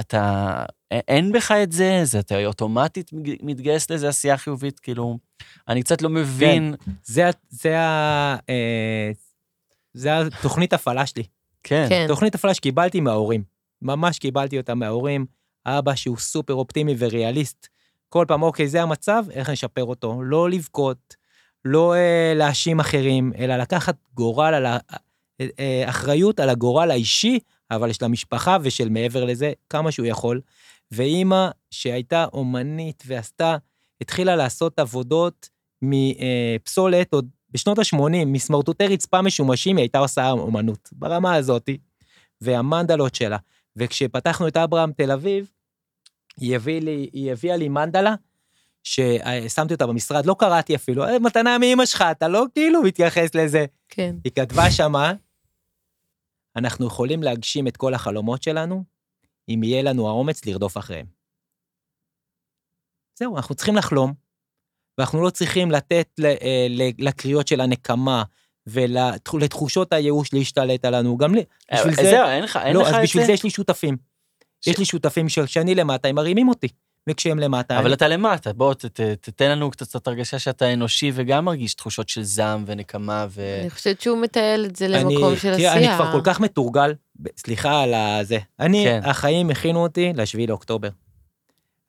[0.00, 5.18] אתה, אין בך את זה, זה אתה אוטומטית מתג- מתגייס לאיזה עשייה חיובית, כאילו,
[5.68, 6.74] אני קצת לא מבין.
[7.04, 9.10] זה, ה- זה, ה- אה,
[9.94, 11.22] זה התוכנית הפעלה שלי.
[11.62, 11.86] כן.
[11.88, 12.04] כן.
[12.08, 13.42] תוכנית הפעלה שקיבלתי מההורים.
[13.82, 15.26] ממש קיבלתי אותה מההורים.
[15.66, 17.66] אבא שהוא סופר אופטימי וריאליסט.
[18.08, 20.22] כל פעם, אוקיי, זה המצב, איך נשפר אותו?
[20.22, 21.16] לא לבכות,
[21.64, 24.78] לא אה, להאשים אחרים, אלא לקחת גורל על ה...
[25.40, 27.38] אה, אה, אחריות על הגורל האישי,
[27.70, 30.40] אבל של המשפחה ושל מעבר לזה, כמה שהוא יכול.
[30.90, 33.56] ואימא שהייתה אומנית ועשתה,
[34.00, 35.48] התחילה לעשות עבודות
[35.82, 41.78] מפסולת, עוד בשנות ה-80, מסמרטוטי רצפה משומשים, היא הייתה עושה אומנות, ברמה הזאתי,
[42.40, 43.36] והמנדלות שלה.
[43.76, 45.50] וכשפתחנו את אברהם תל אביב,
[46.36, 48.14] היא, הביא לי, היא הביאה לי מנדלה,
[48.84, 53.66] ששמתי אותה במשרד, לא קראתי אפילו, "אה, מתנה מאמא שלך, אתה לא כאילו מתייחס לזה.
[53.88, 54.16] כן.
[54.24, 55.12] היא כתבה שמה,
[56.58, 58.84] אנחנו יכולים להגשים את כל החלומות שלנו,
[59.48, 61.06] אם יהיה לנו האומץ לרדוף אחריהם.
[63.18, 64.14] זהו, אנחנו צריכים לחלום,
[64.98, 66.66] ואנחנו לא צריכים לתת אה,
[66.98, 68.22] לקריאות של הנקמה
[68.66, 71.16] ולתחושות הייאוש להשתלט עלינו.
[71.16, 71.44] גם לי,
[71.74, 72.10] בשביל אה, זה...
[72.10, 73.26] זהו, אין לך, אין לא, לך אז את בשביל זה?
[73.26, 73.96] זה יש לי שותפים.
[74.60, 76.68] ש- יש לי שותפים שכשאני למטה, הם מרימים אותי.
[77.08, 77.78] וכשהם למטה...
[77.78, 81.44] אבל אני- אתה למטה, בוא ת- ת- תתן לנו קצת קצת הרגשה שאתה אנושי וגם
[81.44, 83.58] מרגיש תחושות של זעם ונקמה ו...
[83.60, 85.74] אני חושבת שהוא מטייל את זה אני- למקום של תראה, עשייה.
[85.74, 86.94] אני כבר כל כך מתורגל,
[87.36, 88.38] סליחה על הזה.
[88.60, 89.00] אני, כן.
[89.04, 90.88] החיים הכינו אותי לשביעי לאוקטובר.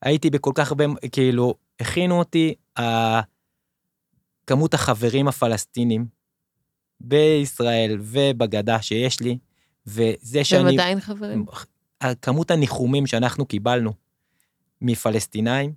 [0.02, 3.20] הייתי בכל כך הרבה, כאילו, הכינו אותי, ה-
[4.48, 6.06] כמות החברים הפלסטינים
[7.02, 9.38] בישראל ובגדה שיש לי,
[9.88, 10.74] וזה שאני...
[10.74, 11.46] עדיין חברים.
[12.22, 13.94] כמות הניחומים שאנחנו קיבלנו
[14.82, 15.74] מפלסטינאים,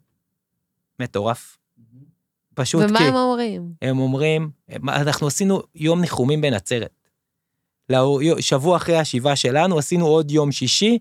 [1.00, 1.59] מטורף.
[2.55, 3.72] פשוט ומה כי הם אומרים?
[3.82, 4.50] הם אומרים,
[4.80, 7.09] "מה, אנחנו עשינו יום ניחומים בנצרת.
[8.40, 10.98] שבוע אחרי השבעה שלנו עשינו עוד יום שישי,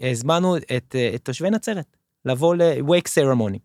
[0.00, 3.58] הזמנו את, אה, את תושבי נצרת לבוא ל-wake ceremony,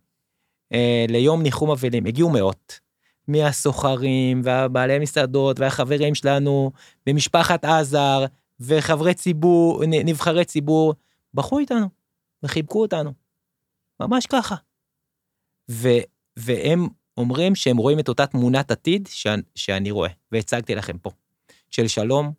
[0.74, 2.06] אה, ליום ניחום אבלים.
[2.06, 2.80] הגיעו מאות.
[3.28, 6.72] מהסוחרים והבעלי המסעדות והחברים שלנו
[7.06, 8.26] במשפחת עזר
[8.60, 10.94] וחברי ציבור, נבחרי ציבור,
[11.34, 11.88] בכו איתנו
[12.44, 13.14] וחיבקו אותנו.
[14.00, 14.56] ממש ככה.
[15.72, 15.88] ו,
[16.38, 16.88] והם
[17.18, 21.12] אומרים שהם רואים את אותה תמונת עתיד ש, שאני רואה, והצגתי לכם פה,
[21.70, 22.34] של שלום,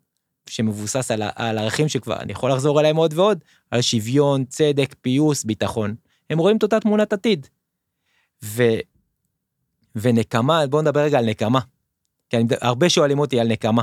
[0.49, 5.43] שמבוסס על, על ערכים שכבר, אני יכול לחזור עליהם עוד ועוד, על שוויון, צדק, פיוס,
[5.43, 5.95] ביטחון.
[6.29, 7.47] הם רואים את אותה תמונת עתיד.
[8.43, 8.63] ו,
[9.95, 11.59] ונקמה, בואו נדבר רגע על נקמה.
[12.29, 13.81] כי אני, הרבה שואלים אותי על נקמה.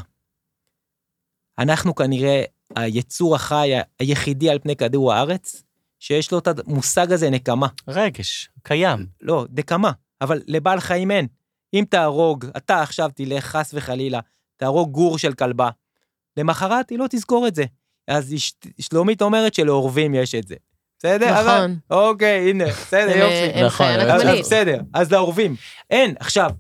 [1.59, 2.45] אנחנו כנראה
[2.77, 5.63] היצור החי היחידי על פני כדור הארץ,
[6.03, 7.67] שיש לו את המושג הזה נקמה.
[7.89, 9.07] רגש, קיים.
[9.21, 9.91] לא, נקמה,
[10.21, 11.27] אבל לבעל חיים אין.
[11.75, 14.21] אם תהרוג, אתה עכשיו תלך, חס וחלילה,
[14.57, 15.71] תהרוג גור של כלבה,
[16.37, 17.65] למחרת היא לא תזכור את זה.
[18.09, 20.55] אז אש- שלומית אומרת שלעורבים יש את זה.
[20.99, 21.41] בסדר?
[21.41, 21.79] אבל- נכון.
[21.91, 23.63] אוקיי, הנה, בסדר, יופי.
[23.63, 23.87] נכון.
[24.41, 25.57] בסדר, אז לעורבים.
[25.91, 26.51] אין, עכשיו,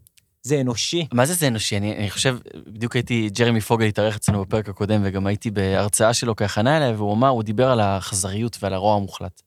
[0.42, 1.06] זה אנושי.
[1.12, 1.76] מה זה זה אנושי?
[1.76, 6.36] אני, אני חושב, בדיוק הייתי, ג'רמי פוגל התארח אצלנו בפרק הקודם, וגם הייתי בהרצאה שלו
[6.36, 9.42] כהכנה אליה, והוא אמר, הוא דיבר על האכזריות ועל הרוע המוחלט.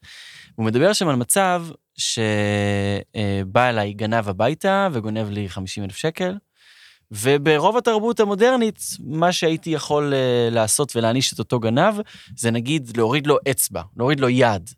[0.55, 1.65] הוא מדבר שם על מצב
[1.97, 6.37] שבא אליי גנב הביתה וגונב לי 50 אלף שקל,
[7.11, 11.95] וברוב התרבות המודרנית, מה שהייתי יכול אה, לעשות ולהעניש את אותו גנב,
[12.37, 14.69] זה נגיד להוריד לו אצבע, להוריד לו יד.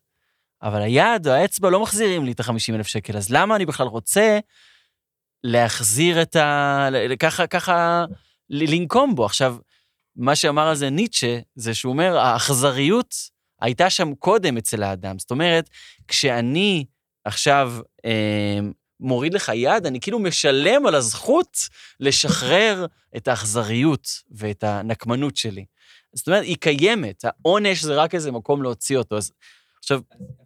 [0.61, 3.87] אבל היד או האצבע לא מחזירים לי את ה-50 אלף שקל, אז למה אני בכלל
[3.87, 4.39] רוצה
[5.43, 6.89] להחזיר את ה...
[7.19, 8.05] ככה, ככה,
[8.49, 9.25] לנקום בו.
[9.25, 9.57] עכשיו,
[10.15, 13.15] מה שאמר על זה ניטשה, זה שהוא אומר, האכזריות
[13.61, 15.19] הייתה שם קודם אצל האדם.
[15.19, 15.69] זאת אומרת,
[16.07, 16.85] כשאני
[17.25, 17.73] עכשיו
[18.05, 18.59] אה,
[18.99, 21.57] מוריד לך יד, אני כאילו משלם על הזכות
[21.99, 22.85] לשחרר
[23.17, 25.65] את האכזריות ואת הנקמנות שלי.
[26.13, 29.17] זאת אומרת, היא קיימת, העונש זה רק איזה מקום להוציא אותו.
[29.17, 29.31] אז
[29.79, 30.01] עכשיו,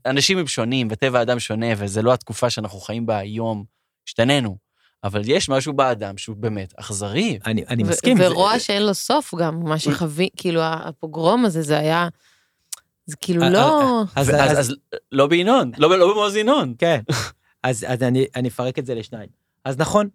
[0.06, 3.64] אנשים הם שונים, וטבע האדם שונה, וזה לא התקופה שאנחנו חיים בה היום,
[4.08, 4.58] השתננו.
[5.04, 7.40] אבל יש משהו באדם שהוא באמת אכזרי.
[7.46, 8.18] אני אני מסכים.
[8.18, 12.08] זה- ורוע שאין לו סוף גם, מה שחווי, כאילו הפוגרום הזה, זה היה...
[13.06, 14.02] זה כאילו לא...
[14.16, 14.76] אז- אז, אז- אז
[15.12, 16.74] לא בינון, לא, לא במעוז ינון.
[16.78, 17.02] כן.
[17.64, 19.30] אז, אז אני, אני אפרק את זה לשניים.
[19.66, 20.10] אז נכון,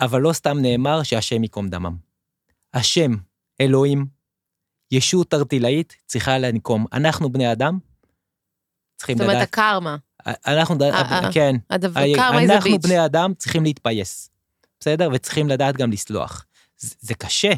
[0.00, 1.96] אבל לא סתם נאמר שהשם ייקום דמם.
[2.74, 3.10] השם,
[3.60, 4.06] אלוהים,
[4.90, 6.86] ישות ארטילאית, צריכה לנקום.
[6.92, 7.78] אנחנו בני אדם,
[8.96, 9.96] צריכים זאת אומרת, לדעת, הקרמה.
[10.26, 10.88] אנחנו, ד- אה,
[11.24, 11.32] אה.
[11.32, 11.56] כן,
[12.50, 12.70] אנחנו.
[12.82, 14.30] בני אדם צריכים להתפייס,
[14.80, 15.08] בסדר?
[15.12, 16.44] וצריכים לדעת גם לסלוח.
[16.78, 17.52] זה, זה קשה,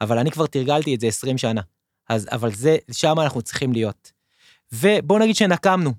[0.00, 1.60] אבל אני כבר תרגלתי את זה 20 שנה.
[2.08, 4.12] אז, אבל זה, שם אנחנו צריכים להיות.
[4.72, 5.92] ובוא נגיד שנקמנו,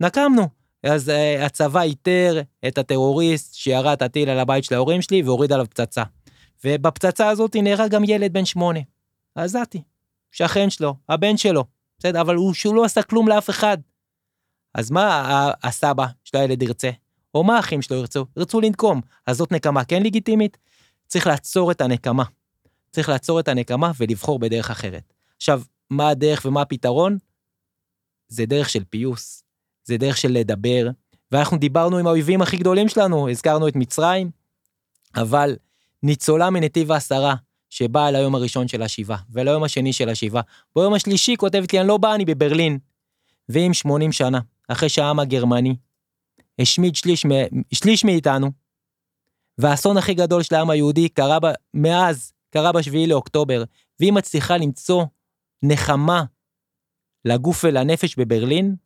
[0.00, 0.48] נקמנו.
[0.82, 5.52] אז uh, הצבא איתר את הטרוריסט שירה את הטיל על הבית של ההורים שלי והוריד
[5.52, 6.02] עליו פצצה.
[6.64, 8.80] ובפצצה הזאת נהרג גם ילד בן שמונה.
[9.34, 9.82] עזתי,
[10.32, 11.64] שכן שלו, הבן שלו,
[11.98, 12.20] בסדר?
[12.20, 13.78] אבל הוא, שהוא לא עשה כלום לאף אחד.
[14.74, 16.90] אז מה הסבא של הילד ירצה?
[17.34, 18.26] או מה האחים שלו ירצו?
[18.36, 19.00] ירצו לנקום.
[19.26, 20.58] אז זאת נקמה כן לגיטימית?
[21.06, 22.24] צריך לעצור את הנקמה.
[22.90, 25.12] צריך לעצור את הנקמה ולבחור בדרך אחרת.
[25.36, 27.18] עכשיו, מה הדרך ומה הפתרון?
[28.28, 29.44] זה דרך של פיוס,
[29.84, 30.88] זה דרך של לדבר,
[31.32, 34.30] ואנחנו דיברנו עם האויבים הכי גדולים שלנו, הזכרנו את מצרים,
[35.16, 35.56] אבל
[36.02, 37.34] ניצולה מנתיב העשרה,
[37.70, 40.42] שבאה ליום הראשון של השבעה, וליום השני של השבעה,
[40.76, 42.78] ביום השלישי כותבת לי, אני לא באה, אני בברלין.
[43.48, 45.76] ואם 80 שנה, אחרי שהעם הגרמני
[46.60, 47.26] השמיד שליש,
[47.74, 48.50] שליש מאיתנו,
[49.58, 53.64] והאסון הכי גדול של העם היהודי קרה ב, מאז, קרה בשביעי לאוקטובר,
[54.00, 55.04] והיא מצליחה למצוא
[55.62, 56.24] נחמה
[57.24, 58.76] לגוף ולנפש בברלין,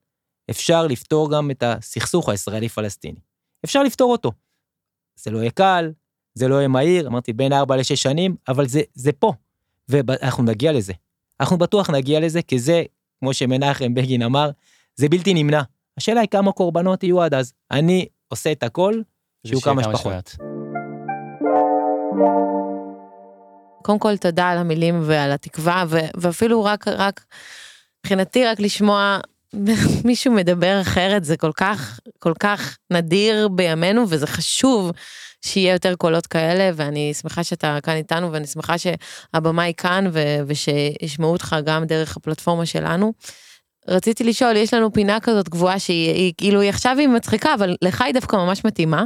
[0.51, 3.21] אפשר לפתור גם את הסכסוך הישראלי-פלסטיני.
[3.65, 4.33] אפשר לפתור אותו.
[5.17, 5.93] זה לא יהיה קל,
[6.35, 9.33] זה לא יהיה מהיר, אמרתי בין 4 ל-6 שנים, אבל זה, זה פה,
[9.89, 10.93] ואנחנו נגיע לזה.
[11.41, 12.83] אנחנו בטוח נגיע לזה, כי זה,
[13.19, 14.51] כמו שמנחם בגין אמר,
[14.97, 15.63] זה בלתי נמנע.
[15.97, 17.53] השאלה היא כמה קורבנות יהיו עד אז.
[17.71, 19.01] אני עושה את הכל,
[19.47, 20.37] שיהיו כמה שפחות.
[23.83, 27.25] קודם כל, תודה על המילים ועל התקווה, ו- ואפילו רק, רק,
[28.01, 29.19] מבחינתי, רק לשמוע
[30.05, 34.91] מישהו מדבר אחרת, זה כל כך, כל כך נדיר בימינו, וזה חשוב
[35.45, 41.33] שיהיה יותר קולות כאלה, ואני שמחה שאתה כאן איתנו, ואני שמחה שהבמאי כאן, ו- ושישמעו
[41.33, 43.13] אותך גם דרך הפלטפורמה שלנו.
[43.89, 47.77] רציתי לשאול, יש לנו פינה כזאת קבועה שהיא היא, כאילו היא עכשיו היא מצחיקה, אבל
[47.83, 49.05] לך היא דווקא ממש מתאימה,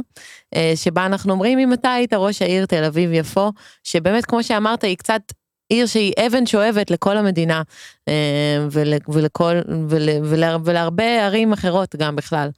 [0.55, 3.51] אה, שבה אנחנו אומרים אם אתה היית ראש העיר תל אביב יפו,
[3.83, 5.21] שבאמת כמו שאמרת היא קצת
[5.69, 7.61] עיר שהיא אבן שואבת לכל המדינה
[8.07, 9.55] אה, ול, ולכל,
[9.89, 12.49] ול, ול, ולהרבה ערים אחרות גם בכלל.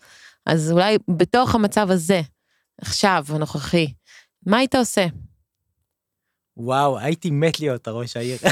[0.46, 2.22] אז אולי בתוך המצב הזה,
[2.82, 3.88] עכשיו, הנוכחי,
[4.46, 5.06] מה היית עושה?
[6.58, 8.38] וואו, הייתי מת להיות הראש העיר.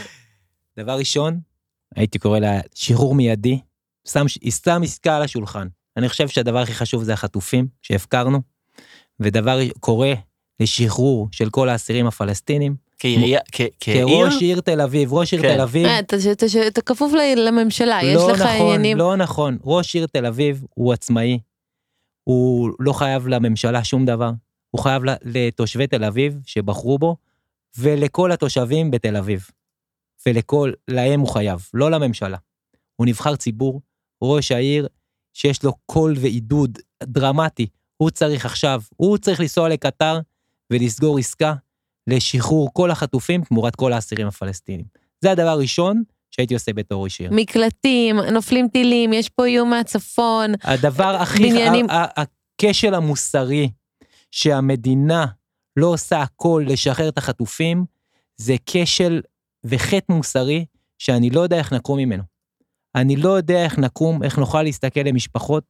[0.78, 1.40] דבר ראשון,
[1.96, 3.60] הייתי קורא לה שחרור מיידי,
[4.08, 5.68] שם, שם עסקה על השולחן.
[5.96, 8.40] אני חושב שהדבר הכי חשוב זה החטופים שהפקרנו,
[9.20, 10.08] ודבר קורא
[10.60, 12.76] לשחרור של כל האסירים הפלסטינים.
[12.98, 13.40] כעירייה,
[13.80, 14.06] כעיר?
[14.08, 15.54] כראש עיר תל אביב, ראש עיר כן.
[15.56, 15.86] תל אביב.
[15.86, 18.96] אה, אתה- אתה אתה כפוף ל- לממשלה, יש לא לך נכון, עניינים.
[18.98, 19.58] לא נכון.
[19.64, 21.38] ראש עיר תל אביב הוא עצמאי,
[22.24, 24.30] הוא לא חייב לממשלה שום דבר,
[24.70, 27.16] הוא חייב לתושבי תל אביב שבחרו בו,
[27.78, 29.46] ולכל התושבים בתל אביב.
[30.26, 32.36] ולכל, להם הוא חייב, לא לממשלה.
[32.96, 33.80] הוא נבחר ציבור,
[34.22, 34.88] ראש העיר
[35.34, 37.66] שיש לו קול ועידוד דרמטי.
[37.96, 40.20] הוא צריך עכשיו, הוא צריך לנסוע לקטר
[40.72, 41.54] ולסגור עסקה
[42.06, 44.84] לשחרור כל החטופים תמורת כל האסירים הפלסטינים.
[45.20, 47.30] זה הדבר הראשון שהייתי עושה בתור ראש עיר.
[47.32, 50.52] מקלטים, נופלים טילים, יש פה איום מהצפון.
[50.62, 53.70] הדבר הכי, בניינים- הכשל המוסרי
[54.30, 55.26] שהמדינה
[55.76, 57.84] לא עושה הכל לשחרר את החטופים,
[58.36, 59.20] זה כשל
[59.64, 60.64] וחטא מוסרי
[60.98, 62.22] שאני לא יודע איך נקום ממנו.
[62.94, 65.64] אני לא יודע איך נקום, איך נוכל להסתכל למשפחות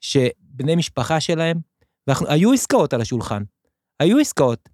[0.00, 1.60] שבני משפחה שלהם,
[2.06, 3.42] ואנחנו, היו עסקאות על השולחן,
[4.00, 4.68] היו עסקאות.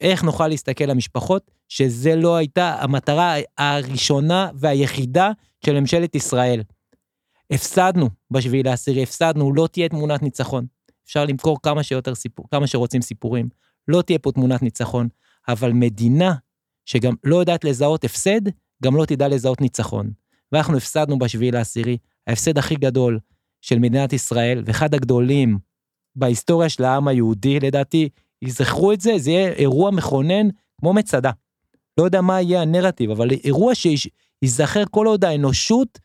[0.00, 5.30] איך נוכל להסתכל למשפחות, שזה לא הייתה המטרה הראשונה והיחידה
[5.66, 6.62] של ממשלת ישראל.
[7.50, 10.66] הפסדנו בשביעי לעשירי, הפסדנו, לא תהיה תמונת ניצחון.
[11.04, 13.48] אפשר למכור כמה שיותר סיפור, כמה שרוצים סיפורים.
[13.88, 15.08] לא תהיה פה תמונת ניצחון,
[15.48, 16.34] אבל מדינה
[16.90, 18.40] שגם לא יודעת לזהות הפסד,
[18.82, 20.10] גם לא תדע לזהות ניצחון.
[20.52, 23.18] ואנחנו הפסדנו בשביעי לעשירי, ההפסד הכי גדול
[23.60, 25.58] של מדינת ישראל, ואחד הגדולים
[26.16, 28.08] בהיסטוריה של העם היהודי, לדעתי,
[28.42, 30.48] יזכרו את זה, זה יהיה אירוע מכונן
[30.80, 31.30] כמו מצדה.
[31.98, 35.98] לא יודע מה יהיה הנרטיב, אבל אירוע שייזכר כל עוד האנושות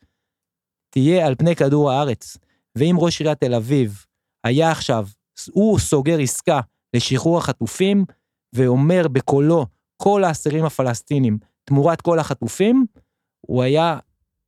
[0.90, 2.36] תהיה על פני כדור הארץ.
[2.78, 4.04] ואם ראש עיריית תל אביב
[4.44, 5.06] היה עכשיו,
[5.52, 6.60] הוא סוגר עסקה
[6.94, 8.04] לשחרור החטופים,
[8.52, 9.66] ואומר בקולו,
[9.96, 12.86] כל האסירים הפלסטינים תמורת כל החטופים,
[13.40, 13.98] הוא היה,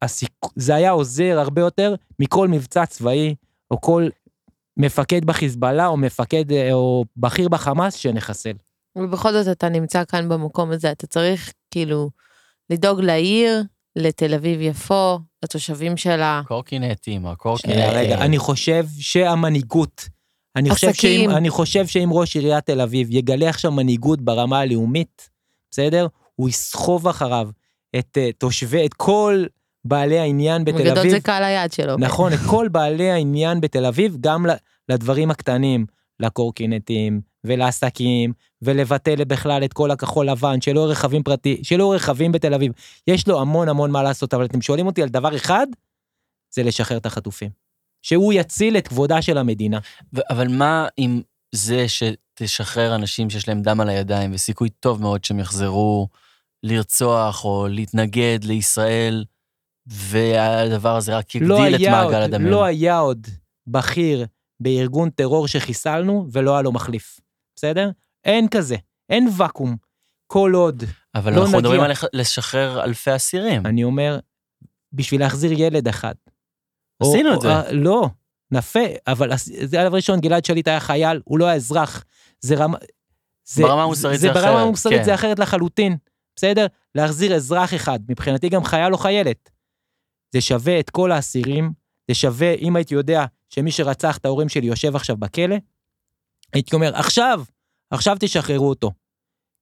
[0.02, 0.32] הסיק...
[0.56, 3.34] זה היה עוזר הרבה יותר מכל מבצע צבאי,
[3.70, 4.08] או כל
[4.76, 8.52] מפקד בחיזבאללה, או מפקד, אה, או בכיר בחמאס שנחסל.
[8.98, 12.10] ובכל זאת אתה נמצא כאן במקום הזה, אתה צריך כאילו
[12.70, 13.62] לדאוג לעיר,
[13.96, 16.42] לתל אביב יפו, לתושבים שלה.
[16.46, 17.90] קורקינטים, שנייה, הקורקינטים.
[17.92, 20.08] רגע, אני חושב שהמנהיגות,
[20.56, 20.92] אני חושב.
[20.92, 25.30] שאם, אני חושב שאם ראש עיריית תל אביב יגלה עכשיו מנהיגות ברמה הלאומית,
[25.70, 26.06] בסדר?
[26.34, 27.48] הוא יסחוב אחריו
[27.98, 29.44] את uh, תושבי, את כל
[29.84, 31.10] בעלי העניין בתל בגדול אביב.
[31.10, 31.96] זה קהל היעד שלו.
[31.98, 34.56] נכון, את כל בעלי העניין בתל אביב, גם ל-
[34.88, 35.86] לדברים הקטנים,
[36.20, 42.32] לקורקינטים ולעסקים, ולבטל בכלל את כל הכחול לבן, שלא יהיו רכבים פרטי, שלא יהיו רכבים
[42.32, 42.72] בתל אביב.
[43.06, 45.66] יש לו המון המון מה לעשות, אבל אתם שואלים אותי על דבר אחד,
[46.54, 47.50] זה לשחרר את החטופים.
[48.02, 49.78] שהוא יציל את כבודה של המדינה.
[50.14, 51.20] ו- אבל מה עם
[51.54, 56.08] זה שתשחרר אנשים שיש להם דם על הידיים וסיכוי טוב מאוד שהם יחזרו
[56.62, 59.24] לרצוח או להתנגד לישראל,
[59.86, 62.46] והדבר הזה רק לא יגדיל את היה מעגל עוד, הדמים.
[62.52, 63.26] לא היה עוד
[63.66, 64.26] בכיר
[64.60, 67.20] בארגון טרור שחיסלנו ולא היה לו מחליף,
[67.56, 67.90] בסדר?
[68.24, 68.76] אין כזה,
[69.10, 69.76] אין ואקום.
[70.32, 70.82] כל עוד,
[71.14, 71.94] אבל לא אנחנו מדברים נגיע.
[72.02, 73.66] על לשחרר אלפי אסירים.
[73.66, 74.18] אני אומר,
[74.92, 76.14] בשביל להחזיר ילד אחד.
[77.00, 77.48] או- עשינו או- את זה.
[77.48, 78.08] אה, לא,
[78.50, 82.04] נפה, אבל זה הדבר ראשון, גלעד שליט היה חייל, הוא לא היה אזרח.
[82.40, 82.78] זה רמה...
[83.44, 85.04] זה, ברמה המוסרית זה ברמה אחרת, המוסרית כן.
[85.04, 85.96] זה אחרת לחלוטין,
[86.36, 86.66] בסדר?
[86.94, 89.50] להחזיר אזרח אחד, מבחינתי גם חייל או חיילת.
[90.32, 91.72] זה שווה את כל האסירים,
[92.08, 95.56] זה שווה, אם הייתי יודע שמי שרצח את ההורים שלי יושב עכשיו בכלא,
[96.52, 97.42] הייתי אומר, עכשיו,
[97.90, 98.92] עכשיו תשחררו אותו.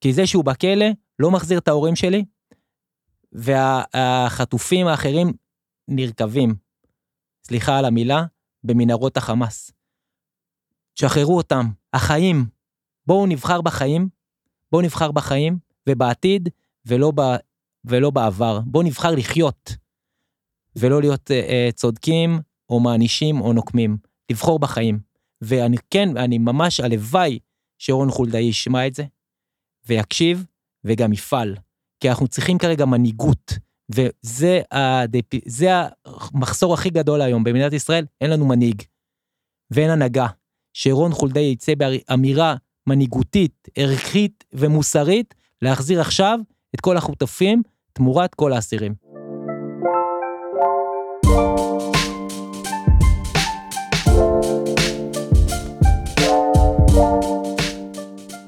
[0.01, 0.87] כי זה שהוא בכלא
[1.19, 2.25] לא מחזיר את ההורים שלי,
[3.33, 5.33] והחטופים האחרים
[5.89, 6.55] נרקבים,
[7.47, 8.25] סליחה על המילה,
[8.67, 9.71] במנהרות החמאס.
[10.95, 12.47] שחררו אותם, החיים.
[13.07, 14.09] בואו נבחר בחיים,
[14.73, 15.59] בואו נבחר בחיים
[15.89, 16.49] ובעתיד
[16.87, 17.21] ולא, ב,
[17.85, 18.61] ולא בעבר.
[18.67, 19.71] בואו נבחר לחיות,
[20.77, 23.97] ולא להיות אה, צודקים או מענישים או נוקמים.
[24.31, 24.99] לבחור בחיים.
[25.41, 27.39] ואני כן, אני ממש, הלוואי
[27.79, 29.05] שרון חולדאי ישמע את זה,
[29.87, 30.45] ויקשיב,
[30.85, 31.57] וגם יפעל.
[32.01, 33.53] כי אנחנו צריכים כרגע מנהיגות,
[33.91, 35.35] וזה הדפ...
[36.35, 38.83] המחסור הכי גדול היום במדינת ישראל, אין לנו מנהיג
[39.71, 40.27] ואין הנהגה.
[40.73, 42.55] שרון חולדאי יצא באמירה
[42.87, 46.39] מנהיגותית, ערכית ומוסרית, להחזיר עכשיו
[46.75, 47.63] את כל החוטפים
[47.93, 48.95] תמורת כל האסירים.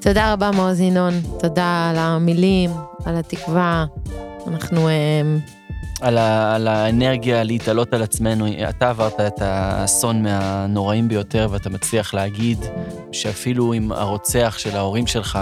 [0.01, 2.69] תודה רבה מעוז ינון, תודה על המילים,
[3.05, 3.85] על התקווה.
[4.49, 4.89] אנחנו...
[4.89, 5.39] אמ,
[6.01, 8.45] על, ה, על האנרגיה להתעלות על עצמנו.
[8.69, 12.57] אתה עברת את האסון מהנוראים ביותר, ואתה מצליח להגיד
[13.11, 15.39] שאפילו אם הרוצח של ההורים שלך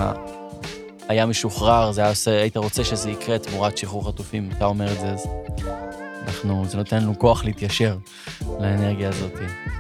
[1.09, 4.49] היה משוחרר, זה היה עושה, היית רוצה שזה יקרה תמורת שחרור חטופים.
[4.57, 5.27] אתה אומר את זה, אז
[6.27, 7.97] אנחנו, זה נותן לנו כוח להתיישר
[8.59, 9.31] לאנרגיה הזאת.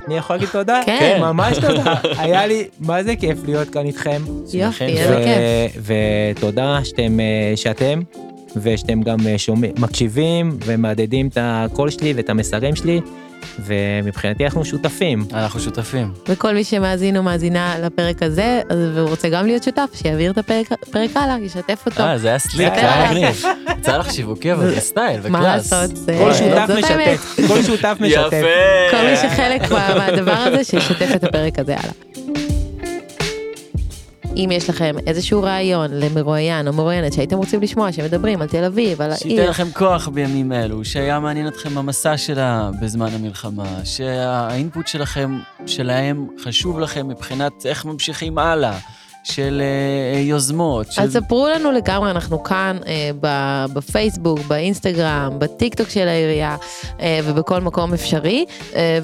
[0.07, 0.81] אני יכול להגיד תודה?
[0.85, 1.17] כן.
[1.21, 1.95] ממש תודה.
[2.17, 4.21] היה לי, מה זה כיף להיות כאן איתכם.
[4.53, 5.81] יופי, איזה כיף.
[6.35, 7.99] ותודה שאתם, אה, שאתם,
[8.61, 13.01] ושאתם גם אה, שומעים, מקשיבים ומהדהדים את הקול שלי ואת המסרים שלי,
[13.65, 15.25] ומבחינתי אנחנו שותפים.
[15.33, 16.11] אנחנו שותפים.
[16.27, 20.37] וכל מי שמאזין או מאזינה לפרק הזה, אז- והוא רוצה גם להיות שותף, שיעביר את
[20.37, 22.03] הפרק פרק הלאה, ישתף אותו.
[22.03, 23.11] אה, זה היה סליק, זה היה.
[23.11, 23.43] מגניב.
[23.79, 25.31] יצא לך שיווקי, אבל זה סטייל וקלאס.
[25.31, 26.69] מה לעשות, זה- כל שותף.
[26.77, 28.27] משתף, כל שותף משתף.
[28.27, 28.37] יפה.
[28.97, 32.16] כל מי שחלק מה- מהדבר הזה, שישתף את הפרק הזה הלאה.
[34.37, 39.01] אם יש לכם איזשהו רעיון למרואיין או מרואיינת שהייתם רוצים לשמוע, שמדברים על תל אביב,
[39.01, 44.87] על שייתן העיר, לכם כוח בימים אלו, שהיה מעניין אתכם המסע שלה בזמן המלחמה, שהאינפוט
[44.87, 48.77] שלכם, שלהם, חשוב לכם מבחינת איך ממשיכים הלאה,
[49.31, 51.01] של אה, יוזמות, של...
[51.01, 53.11] אז ספרו לנו לגמרי, אנחנו כאן אה,
[53.73, 56.55] בפייסבוק, באינסטגרם, בטיקטוק של העירייה
[57.01, 58.45] אה, ובכל מקום אפשרי.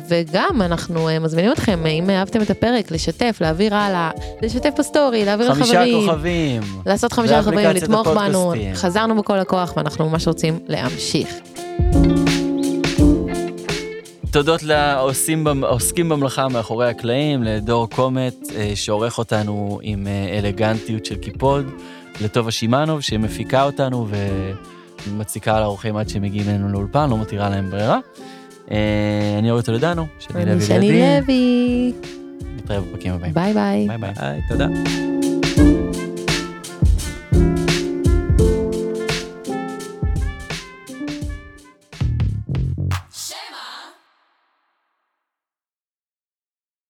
[0.10, 4.12] וגם אנחנו מזמינים אתכם, אם אהבתם את הפרק, לשתף, להעביר הלאה,
[4.42, 6.10] לשתף בסטורי, להעביר חמישה לחברים.
[6.10, 6.62] כוכבים.
[6.86, 8.54] לעשות חמישה ואפליקציית לתמוך בנו.
[8.74, 11.28] חזרנו בכל הכוח ואנחנו ממש רוצים להמשיך.
[14.34, 21.66] תודות העוסקים במלאכה מאחורי הקלעים, לדור קומט, אה, שעורך אותנו עם אה, אלגנטיות של קיפוד,
[22.22, 24.08] לטובה שמאנוב, שמפיקה אותנו
[25.08, 28.00] ומציקה על האורחים עד שהם מגיעים אלינו לאולפן, לא מתירה להם ברירה.
[28.72, 31.94] אה, אני אורי טולדנו, שני אני לוי שני לידי, לוי,
[32.56, 33.34] נתראה בפרקים הבאים.
[33.34, 33.88] ביי ביי.
[33.88, 34.42] ביי ביי.
[34.50, 34.68] תודה.